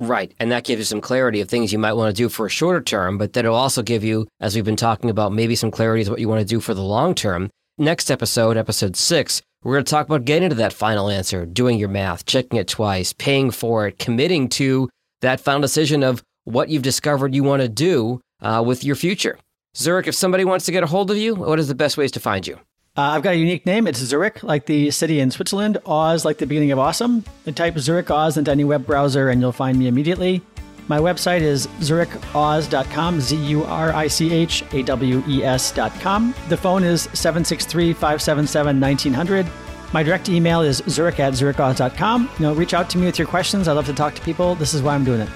Right. 0.00 0.34
And 0.40 0.50
that 0.50 0.64
gives 0.64 0.80
you 0.80 0.84
some 0.84 1.00
clarity 1.00 1.40
of 1.40 1.48
things 1.48 1.72
you 1.72 1.78
might 1.78 1.92
want 1.92 2.14
to 2.14 2.20
do 2.20 2.28
for 2.28 2.46
a 2.46 2.50
shorter 2.50 2.80
term, 2.80 3.16
but 3.16 3.32
then 3.32 3.44
it'll 3.44 3.56
also 3.56 3.82
give 3.82 4.02
you, 4.02 4.26
as 4.40 4.54
we've 4.54 4.64
been 4.64 4.76
talking 4.76 5.08
about, 5.08 5.32
maybe 5.32 5.54
some 5.54 5.70
clarity 5.70 6.02
of 6.02 6.08
what 6.08 6.18
you 6.18 6.28
want 6.28 6.40
to 6.40 6.46
do 6.46 6.58
for 6.58 6.74
the 6.74 6.82
long 6.82 7.14
term. 7.14 7.48
Next 7.78 8.08
episode, 8.08 8.56
episode 8.56 8.94
six, 8.94 9.42
we're 9.64 9.74
going 9.74 9.84
to 9.84 9.90
talk 9.90 10.06
about 10.06 10.24
getting 10.24 10.48
to 10.48 10.54
that 10.54 10.72
final 10.72 11.10
answer, 11.10 11.44
doing 11.44 11.76
your 11.76 11.88
math, 11.88 12.24
checking 12.24 12.56
it 12.56 12.68
twice, 12.68 13.12
paying 13.12 13.50
for 13.50 13.88
it, 13.88 13.98
committing 13.98 14.48
to 14.50 14.88
that 15.22 15.40
final 15.40 15.60
decision 15.60 16.04
of 16.04 16.22
what 16.44 16.68
you've 16.68 16.84
discovered 16.84 17.34
you 17.34 17.42
want 17.42 17.62
to 17.62 17.68
do 17.68 18.20
uh, 18.40 18.62
with 18.64 18.84
your 18.84 18.94
future. 18.94 19.40
Zurich, 19.76 20.06
if 20.06 20.14
somebody 20.14 20.44
wants 20.44 20.66
to 20.66 20.70
get 20.70 20.84
a 20.84 20.86
hold 20.86 21.10
of 21.10 21.16
you, 21.16 21.34
what 21.34 21.58
is 21.58 21.66
the 21.66 21.74
best 21.74 21.96
ways 21.96 22.12
to 22.12 22.20
find 22.20 22.46
you? 22.46 22.54
Uh, 22.96 23.00
I've 23.02 23.22
got 23.22 23.34
a 23.34 23.38
unique 23.38 23.66
name. 23.66 23.88
It's 23.88 23.98
Zurich, 23.98 24.44
like 24.44 24.66
the 24.66 24.92
city 24.92 25.18
in 25.18 25.32
Switzerland. 25.32 25.78
Oz, 25.84 26.24
like 26.24 26.38
the 26.38 26.46
beginning 26.46 26.70
of 26.70 26.78
awesome. 26.78 27.24
And 27.44 27.56
type 27.56 27.76
Zurich 27.78 28.08
Oz 28.08 28.36
into 28.36 28.52
any 28.52 28.62
web 28.62 28.86
browser 28.86 29.30
and 29.30 29.40
you'll 29.40 29.50
find 29.50 29.76
me 29.80 29.88
immediately. 29.88 30.42
My 30.88 30.98
website 30.98 31.40
is 31.40 31.66
zurichoz.com, 31.80 33.20
Z 33.20 33.36
U 33.36 33.64
R 33.64 33.92
I 33.92 34.06
C 34.06 34.32
H 34.32 34.64
A 34.72 34.82
W 34.82 35.22
E 35.26 35.42
S.com. 35.42 36.34
The 36.48 36.56
phone 36.56 36.84
is 36.84 37.02
763 37.14 37.92
577 37.92 38.80
1900. 38.80 39.46
My 39.92 40.02
direct 40.02 40.28
email 40.28 40.60
is 40.60 40.82
zurich 40.88 41.20
at 41.20 41.34
zurichoz.com. 41.34 42.30
You 42.38 42.42
know, 42.42 42.54
reach 42.54 42.74
out 42.74 42.90
to 42.90 42.98
me 42.98 43.06
with 43.06 43.18
your 43.18 43.28
questions. 43.28 43.68
I 43.68 43.72
love 43.72 43.86
to 43.86 43.94
talk 43.94 44.14
to 44.14 44.22
people. 44.22 44.56
This 44.56 44.74
is 44.74 44.82
why 44.82 44.94
I'm 44.94 45.04
doing 45.04 45.20
it. 45.20 45.28